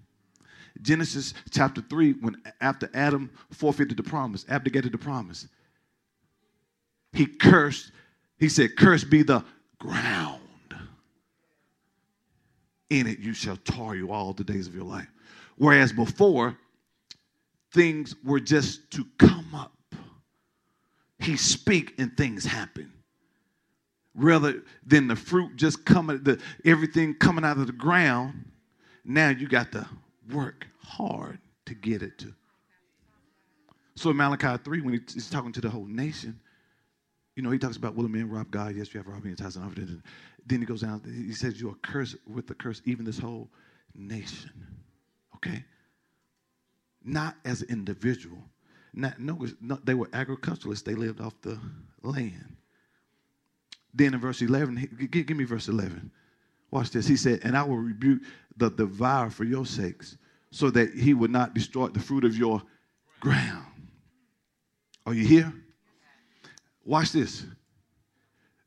Genesis 0.83 1.35
chapter 1.51 1.81
3, 1.81 2.12
when 2.20 2.37
after 2.61 2.90
Adam 2.94 3.31
forfeited 3.51 3.97
the 3.97 4.03
promise, 4.03 4.44
abdicated 4.49 4.92
the 4.92 4.99
promise, 4.99 5.47
he 7.12 7.27
cursed, 7.27 7.92
he 8.38 8.49
said, 8.49 8.77
Cursed 8.77 9.09
be 9.09 9.23
the 9.23 9.44
ground. 9.79 10.40
In 12.90 13.07
it 13.07 13.18
you 13.18 13.33
shall 13.33 13.57
you 13.94 14.11
all 14.12 14.33
the 14.33 14.44
days 14.44 14.66
of 14.66 14.75
your 14.75 14.85
life. 14.85 15.09
Whereas 15.57 15.92
before, 15.92 16.59
things 17.73 18.14
were 18.25 18.40
just 18.40 18.90
to 18.92 19.07
come 19.18 19.55
up. 19.55 19.73
He 21.18 21.37
speak 21.37 21.94
and 21.99 22.16
things 22.16 22.44
happen 22.44 22.92
rather 24.14 24.62
than 24.87 25.09
the 25.09 25.16
fruit 25.16 25.57
just 25.57 25.85
coming, 25.85 26.22
the 26.22 26.40
everything 26.64 27.14
coming 27.14 27.44
out 27.44 27.59
of 27.59 27.66
the 27.66 27.72
ground. 27.72 28.50
Now 29.05 29.29
you 29.31 29.48
got 29.48 29.72
to 29.72 29.87
work 30.33 30.66
hard 30.81 31.38
to 31.66 31.74
get 31.74 32.03
it 32.03 32.18
to. 32.18 32.33
So 33.96 34.11
in 34.11 34.16
Malachi 34.16 34.62
3, 34.62 34.81
when 34.81 34.94
he's 34.94 35.31
talking 35.31 35.53
to 35.53 35.61
the 35.61 35.70
whole 35.70 35.87
nation, 35.87 36.38
you 37.37 37.42
know, 37.42 37.50
he 37.50 37.59
talks 37.59 37.77
about, 37.77 37.94
will 37.94 38.07
a 38.07 38.09
man 38.09 38.29
rob 38.31 38.50
God? 38.50 38.77
Yes, 38.77 38.92
you 38.94 38.98
have 38.98 39.09
robbed 39.09 39.24
me 39.24 39.31
and 39.31 39.38
tithes 39.38 39.57
and 39.57 40.03
Then 40.46 40.61
he 40.61 40.66
goes 40.66 40.83
down, 40.83 41.03
he 41.05 41.33
says, 41.33 41.61
you 41.61 41.68
are 41.70 41.77
cursed 41.83 42.16
with 42.33 42.46
the 42.46 42.55
curse, 42.55 42.81
even 42.85 43.05
this 43.05 43.18
whole 43.18 43.48
nation. 43.94 44.50
Okay? 45.37 45.64
Not 47.05 47.37
as 47.44 47.62
an 47.62 47.70
individual. 47.70 48.38
Not, 48.92 49.18
no, 49.18 49.46
no, 49.61 49.79
they 49.85 49.94
were 49.94 50.09
agriculturalists. 50.12 50.85
They 50.85 50.94
lived 50.94 51.20
off 51.20 51.35
the 51.42 51.59
land. 52.03 52.57
Then 53.94 54.14
in 54.14 54.20
verse 54.20 54.42
11, 54.42 55.09
give, 55.11 55.26
give 55.26 55.37
me 55.37 55.44
verse 55.44 55.68
11. 55.68 56.11
Watch 56.70 56.90
this. 56.90 57.07
He 57.07 57.16
said, 57.16 57.40
And 57.44 57.57
I 57.57 57.62
will 57.62 57.76
rebuke 57.76 58.22
the 58.57 58.70
devourer 58.70 59.30
for 59.30 59.44
your 59.44 59.64
sakes, 59.64 60.18
so 60.50 60.70
that 60.70 60.92
he 60.92 61.14
would 61.14 61.30
not 61.30 61.54
destroy 61.54 61.88
the 61.88 62.00
fruit 62.00 62.24
of 62.24 62.37
your 62.37 62.62
ground. 63.20 63.66
Are 65.07 65.14
you 65.14 65.24
here? 65.24 65.52
Watch 66.85 67.12
this. 67.12 67.46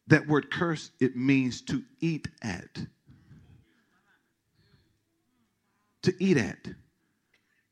That 0.08 0.26
word 0.28 0.50
curse, 0.50 0.92
it 1.00 1.18
means 1.18 1.62
to 1.64 1.84
eat 2.00 2.30
at. 2.42 2.80
To 6.04 6.14
eat 6.24 6.38
at. 6.38 6.70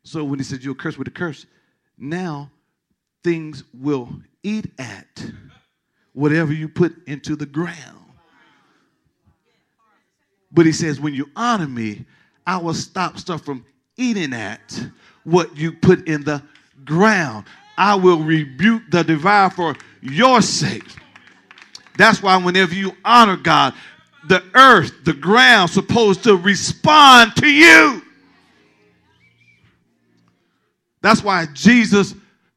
So 0.04 0.24
when 0.24 0.40
he 0.40 0.46
said 0.46 0.64
you'll 0.64 0.76
curse 0.76 0.98
with 0.98 1.08
a 1.08 1.12
curse, 1.12 1.46
now 1.98 2.52
things 3.24 3.64
will 3.74 4.10
eat 4.44 4.70
at 4.78 5.32
whatever 6.16 6.52
you 6.52 6.68
put 6.68 6.96
into 7.08 7.36
the 7.36 7.46
ground. 7.46 8.00
But 10.52 10.66
he 10.66 10.72
says, 10.72 11.00
when 11.00 11.14
you 11.14 11.30
honor 11.36 11.68
me, 11.68 12.06
I 12.48 12.58
will 12.58 12.74
stop 12.74 13.18
stuff 13.18 13.44
from 13.44 13.66
eating 13.98 14.34
at 14.34 14.88
what 15.26 15.56
you 15.58 15.74
put 15.74 16.08
in 16.08 16.24
the 16.24 16.42
ground. 16.86 17.46
I 17.78 17.96
will 17.96 18.20
rebuke 18.24 18.84
the 18.90 19.04
devourer 19.04 19.50
for 19.50 19.76
your 20.02 20.42
sake. 20.42 20.88
That's 21.98 22.22
why 22.24 22.38
whenever 22.38 22.74
you 22.74 22.94
honor 23.04 23.38
God, 23.38 23.74
the 24.28 24.44
earth, 24.54 25.04
the 25.04 25.14
ground, 25.14 25.70
supposed 25.70 26.24
to 26.24 26.38
respond 26.38 27.36
to 27.38 27.48
you. 27.48 28.02
That's 31.02 31.22
why 31.22 31.48
Jesus 31.54 32.16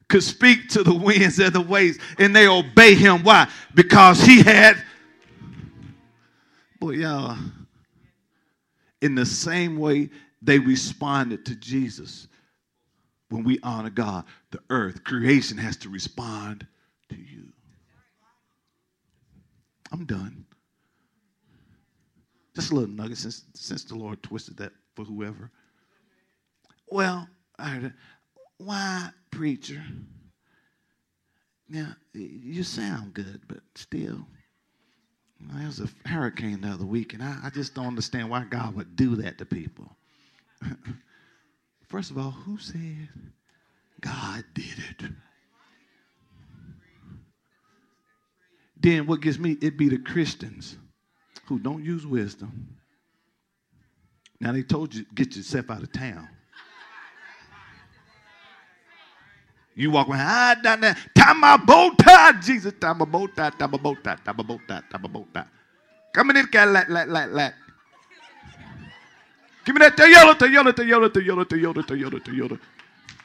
could 0.09 0.23
speak 0.23 0.69
to 0.71 0.83
the 0.83 0.95
winds 0.95 1.39
and 1.39 1.53
the 1.53 1.61
waves 1.61 1.99
and 2.19 2.35
they 2.35 2.49
obey 2.49 2.95
him. 2.95 3.23
Why? 3.23 3.49
Because 3.75 4.21
he 4.21 4.43
had, 4.43 4.83
boy, 6.81 6.93
y'all, 6.93 7.37
in 9.03 9.15
the 9.15 9.27
same 9.27 9.79
way 9.79 10.11
they 10.43 10.59
responded 10.59 11.45
to 11.47 11.55
Jesus 11.55 12.29
when 13.29 13.45
we 13.45 13.59
honor 13.63 13.91
God, 13.91 14.25
the 14.51 14.61
earth, 14.71 15.05
creation 15.05 15.59
has 15.59 15.77
to 15.79 15.91
respond 15.91 16.67
to 17.11 17.17
you. 17.17 17.53
I'm 19.93 20.07
done. 20.07 20.47
Just 22.55 22.71
a 22.71 22.75
little 22.75 22.89
nugget 22.89 23.19
since, 23.19 23.45
since 23.55 23.85
the 23.85 23.95
Lord 23.95 24.23
twisted 24.23 24.57
that 24.57 24.73
for 24.95 25.05
whoever. 25.05 25.51
Well, 26.89 27.29
I 27.59 27.69
heard 27.69 27.85
it. 27.85 27.93
Why, 28.59 29.11
preacher? 29.31 29.83
Now, 31.69 31.95
you 32.13 32.63
sound 32.63 33.15
good, 33.15 33.43
but 33.47 33.61
still, 33.75 34.27
there 35.41 35.67
was 35.67 35.81
a 35.81 36.09
hurricane 36.09 36.61
the 36.61 36.69
other 36.69 36.87
week, 36.87 37.15
and 37.15 37.23
I, 37.23 37.39
I 37.45 37.51
just 37.51 37.75
don't 37.75 37.87
understand 37.87 38.31
why 38.31 38.45
God 38.45 38.75
would 38.75 38.97
do 38.97 39.17
that 39.17 39.39
to 39.39 39.45
people. 39.45 39.97
First 41.89 42.11
of 42.11 42.19
all, 42.19 42.33
who 42.33 42.59
said 42.59 43.09
God 44.01 44.45
did 44.55 44.65
it? 44.91 45.11
Then 48.81 49.07
what 49.07 49.21
gets 49.21 49.39
me, 49.39 49.57
it 49.61 49.77
be 49.77 49.89
the 49.89 49.99
Christians 49.99 50.77
who 51.47 51.59
don't 51.59 51.85
use 51.85 52.07
wisdom. 52.07 52.77
Now 54.41 54.53
they 54.53 54.63
told 54.63 54.95
you, 54.95 55.05
get 55.15 55.37
yourself 55.37 55.71
out 55.71 55.83
of 55.83 55.93
town. 55.93 56.29
You 59.79 59.93
walk 59.93 60.09
around, 60.09 60.21
ah, 60.21 60.57
down 60.61 60.81
there, 60.81 60.97
tie 61.15 61.33
my 61.35 61.57
bow 61.57 61.91
tie, 61.91 62.33
Jesus, 62.41 62.73
tie 62.81 62.93
my 62.95 63.05
bow 63.05 63.29
tie, 63.29 63.51
tie 63.51 63.67
my 63.69 63.79
bow 63.79 63.95
tie, 63.95 64.17
tie 64.25 64.33
my 64.33 64.43
bow 64.43 64.59
tie, 64.67 64.83
tie 64.91 64.99
my 64.99 65.09
bow 65.09 65.25
tie. 65.33 65.45
Come 66.13 66.31
in 66.31 66.37
this 66.37 66.47
Cadillac, 66.47 66.89
like, 66.89 67.07
like, 67.07 67.31
like. 67.31 67.55
Give 69.65 69.77
me 69.77 69.79
that 69.79 69.97
Toyota, 69.97 70.35
Toyota, 70.35 70.73
Toyota, 70.73 71.09
Toyota, 71.09 71.45
Toyota, 71.45 71.83
Toyota, 71.87 72.21
Toyota. 72.21 72.59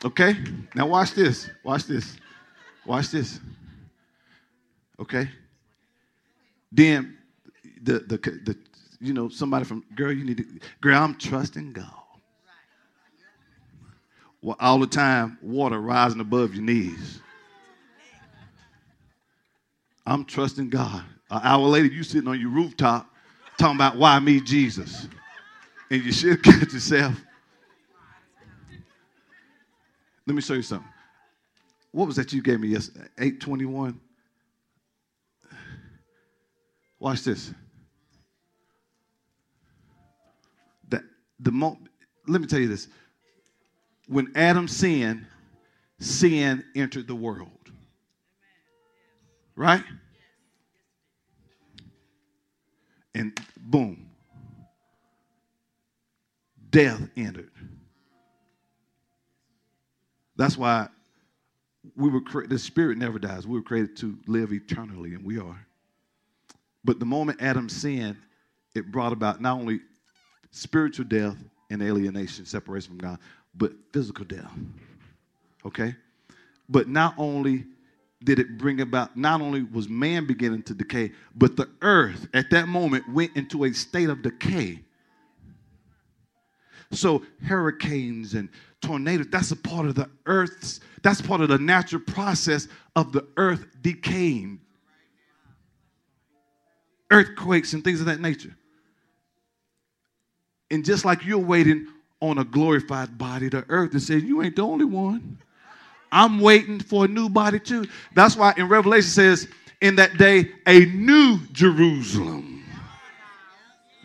Okay? 0.06 0.36
Now 0.76 0.86
watch 0.86 1.16
this. 1.16 1.50
Watch 1.64 1.86
this. 1.86 2.18
Watch 2.86 3.10
this. 3.10 3.40
Okay? 5.00 5.28
Then 6.72 7.18
the 7.82 7.94
the 8.00 8.18
the 8.18 8.58
you 9.00 9.14
know 9.14 9.28
somebody 9.28 9.66
from 9.66 9.84
girl 9.96 10.12
you 10.12 10.24
need 10.24 10.38
to 10.38 10.46
girl 10.82 11.02
I'm 11.02 11.16
trusting 11.16 11.74
God. 11.74 12.03
All 14.60 14.80
the 14.80 14.88
time 14.88 15.38
water 15.42 15.80
rising 15.80 16.20
above 16.20 16.54
your 16.54 16.64
knees. 16.64 17.22
I'm 20.06 20.26
trusting 20.26 20.70
God. 20.70 21.04
An 21.30 21.42
hour 21.44 21.66
later 21.68 21.88
you 21.88 22.04
sitting 22.04 22.28
on 22.28 22.40
your 22.40 22.50
rooftop 22.50 23.10
talking 23.58 23.78
about 23.78 23.96
why 23.96 24.20
me 24.20 24.42
Jesus 24.42 25.08
and 25.90 26.04
you 26.04 26.12
should 26.12 26.44
catch 26.44 26.74
yourself. 26.74 27.20
Let 30.26 30.36
me 30.36 30.42
show 30.42 30.54
you 30.54 30.62
something. 30.62 30.88
What 31.92 32.08
was 32.08 32.16
that 32.16 32.34
you 32.34 32.42
gave 32.42 32.60
me 32.60 32.70
yesterday? 32.70 33.08
821? 33.18 34.00
Watch 37.00 37.24
this. 37.24 37.54
That 40.90 41.04
the 41.40 41.52
mo- 41.52 41.78
let 42.28 42.42
me 42.42 42.48
tell 42.48 42.60
you 42.60 42.68
this. 42.68 42.88
When 44.14 44.32
Adam 44.36 44.68
sinned, 44.68 45.26
sin 46.00 46.64
entered 46.76 47.08
the 47.08 47.16
world. 47.16 47.50
Right? 49.56 49.84
And 53.16 53.40
boom, 53.58 54.12
death 56.70 57.02
entered. 57.18 57.50
That's 60.36 60.58
why 60.58 60.90
we 61.96 62.10
were 62.10 62.22
cre- 62.22 62.46
the 62.46 62.60
spirit 62.60 63.00
never 63.00 63.18
dies. 63.18 63.48
We 63.48 63.58
were 63.58 63.64
created 63.64 63.98
to 63.98 64.16
live 64.28 64.54
eternally, 64.54 65.16
and 65.16 65.26
we 65.26 65.40
are. 65.40 65.66
But 66.84 67.00
the 67.00 67.06
moment 67.06 67.42
Adam 67.42 67.68
sinned, 67.68 68.18
it 68.76 68.92
brought 68.92 69.14
about 69.14 69.42
not 69.42 69.60
only 69.60 69.80
spiritual 70.52 71.06
death 71.06 71.38
and 71.72 71.82
alienation, 71.82 72.46
separation 72.46 72.90
from 72.90 73.00
God, 73.00 73.20
but 73.56 73.72
physical 73.92 74.26
death. 74.26 74.52
Okay? 75.66 75.96
But 76.70 76.88
not 76.88 77.16
only 77.18 77.66
did 78.24 78.40
it 78.40 78.58
bring 78.58 78.82
about, 78.82 79.18
not 79.18 79.42
only 79.42 79.64
was 79.64 79.90
man 79.90 80.26
beginning 80.26 80.64
to 80.64 80.74
decay, 80.74 81.12
but 81.36 81.56
the 81.56 81.70
earth 81.82 82.28
at 82.34 82.50
that 82.52 82.68
moment 82.68 83.08
went 83.12 83.36
into 83.36 83.66
a 83.66 83.74
state 83.74 84.10
of 84.10 84.22
decay 84.22 84.80
so 86.96 87.24
hurricanes 87.46 88.34
and 88.34 88.50
tornadoes, 88.82 89.28
that's 89.30 89.52
a 89.52 89.56
part 89.56 89.88
of 89.88 89.96
the 89.96 90.10
earth's, 90.26 90.80
that's 91.02 91.22
part 91.22 91.42
of 91.42 91.50
the 91.50 91.58
natural 91.58 92.02
process 92.02 92.68
of 92.96 93.12
the 93.12 93.26
earth 93.38 93.66
decaying. 93.82 94.60
Earthquakes 97.12 97.74
and 97.74 97.84
things 97.84 98.00
of 98.00 98.08
that 98.08 98.20
nature. 98.20 98.56
And 100.72 100.84
just 100.84 101.06
like 101.06 101.26
you're 101.26 101.38
waiting 101.38 101.88
on 102.24 102.38
a 102.38 102.44
glorified 102.46 103.18
body, 103.18 103.50
to 103.50 103.66
earth 103.68 103.92
and 103.92 104.02
saying, 104.02 104.26
You 104.26 104.42
ain't 104.42 104.56
the 104.56 104.62
only 104.62 104.86
one. 104.86 105.38
I'm 106.12 106.40
waiting 106.40 106.80
for 106.80 107.06
a 107.06 107.08
new 107.08 107.28
body 107.28 107.60
too. 107.60 107.86
That's 108.16 108.36
why 108.38 108.54
in 108.56 108.70
Revelation 108.70 109.10
says, 109.10 109.48
In 109.82 109.98
that 109.98 110.18
day, 110.18 110.50
a 110.66 110.86
new 110.86 111.40
Jerusalem 111.52 112.64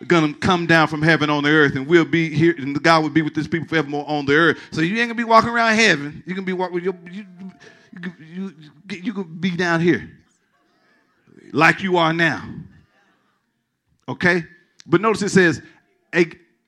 gonna 0.06 0.34
come 0.34 0.66
down 0.66 0.88
from 0.88 1.00
heaven 1.02 1.30
on 1.30 1.44
the 1.44 1.50
earth, 1.50 1.76
and 1.76 1.86
we'll 1.86 2.04
be 2.04 2.28
here, 2.28 2.54
and 2.58 2.80
God 2.82 3.02
will 3.02 3.10
be 3.10 3.22
with 3.22 3.34
this 3.34 3.46
people 3.46 3.68
forevermore 3.68 4.04
on 4.08 4.26
the 4.26 4.34
earth. 4.34 4.58
So 4.72 4.80
you 4.80 4.98
ain't 4.98 5.08
gonna 5.08 5.14
be 5.14 5.24
walking 5.24 5.50
around 5.50 5.76
heaven. 5.76 6.22
You 6.26 6.34
can 6.34 6.44
be 6.44 6.52
walking 6.52 6.82
your 6.82 6.94
you, 7.10 7.24
you, 7.92 8.12
you, 8.20 8.54
you 8.88 9.12
can 9.12 9.24
be 9.38 9.56
down 9.56 9.80
here 9.80 10.10
like 11.52 11.82
you 11.82 11.96
are 11.96 12.12
now. 12.12 12.48
Okay? 14.08 14.44
But 14.86 15.00
notice 15.00 15.22
it 15.22 15.30
says, 15.30 15.62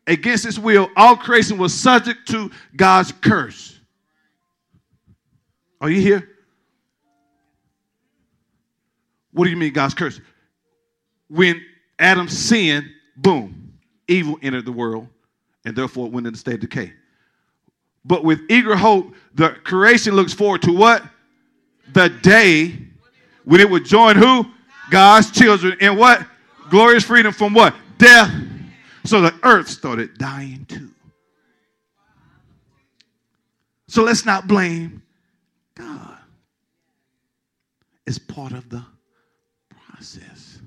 against 0.06 0.44
his 0.44 0.58
will, 0.58 0.90
all 0.96 1.16
creation 1.16 1.58
was 1.58 1.72
subject 1.72 2.28
to 2.28 2.50
God's 2.76 3.12
curse. 3.12 3.78
Are 5.80 5.90
you 5.90 6.00
here? 6.00 6.28
What 9.32 9.44
do 9.44 9.50
you 9.50 9.56
mean, 9.56 9.72
God's 9.72 9.94
curse? 9.94 10.20
When 11.28 11.62
Adam 11.98 12.28
sinned, 12.28 12.86
boom, 13.16 13.72
evil 14.08 14.38
entered 14.42 14.64
the 14.64 14.72
world, 14.72 15.06
and 15.64 15.76
therefore 15.76 16.06
it 16.06 16.12
went 16.12 16.26
into 16.26 16.38
state 16.38 16.54
of 16.54 16.60
decay. 16.60 16.92
But 18.04 18.24
with 18.24 18.40
eager 18.48 18.76
hope, 18.76 19.14
the 19.34 19.50
creation 19.50 20.14
looks 20.14 20.32
forward 20.32 20.62
to 20.62 20.72
what? 20.72 21.02
The 21.92 22.08
day 22.08 22.78
when 23.44 23.60
it 23.60 23.70
would 23.70 23.84
join 23.84 24.16
who? 24.16 24.46
God's 24.90 25.30
children 25.30 25.76
in 25.80 25.96
what? 25.96 26.26
Glorious 26.70 27.04
freedom 27.04 27.32
from 27.32 27.54
what? 27.54 27.74
Death. 27.98 28.32
So 29.04 29.20
the 29.20 29.34
earth 29.42 29.68
started 29.68 30.16
dying 30.18 30.66
too. 30.66 30.90
So 33.88 34.04
let's 34.04 34.24
not 34.24 34.46
blame 34.46 35.02
God. 35.74 36.18
It's 38.06 38.18
part 38.18 38.52
of 38.52 38.70
the 38.70 38.84
process. 39.70 40.60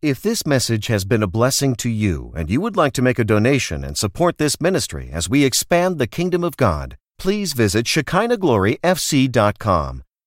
If 0.00 0.22
this 0.22 0.46
message 0.46 0.86
has 0.88 1.04
been 1.04 1.22
a 1.22 1.28
blessing 1.28 1.74
to 1.76 1.88
you 1.88 2.32
and 2.34 2.50
you 2.50 2.60
would 2.60 2.76
like 2.76 2.92
to 2.94 3.02
make 3.02 3.18
a 3.18 3.24
donation 3.24 3.84
and 3.84 3.96
support 3.96 4.38
this 4.38 4.60
ministry 4.60 5.10
as 5.12 5.28
we 5.28 5.44
expand 5.44 5.98
the 5.98 6.06
kingdom 6.06 6.42
of 6.42 6.56
God, 6.56 6.96
please 7.18 7.52
visit 7.52 7.86
ShekinahGloryFC.com 7.86 10.02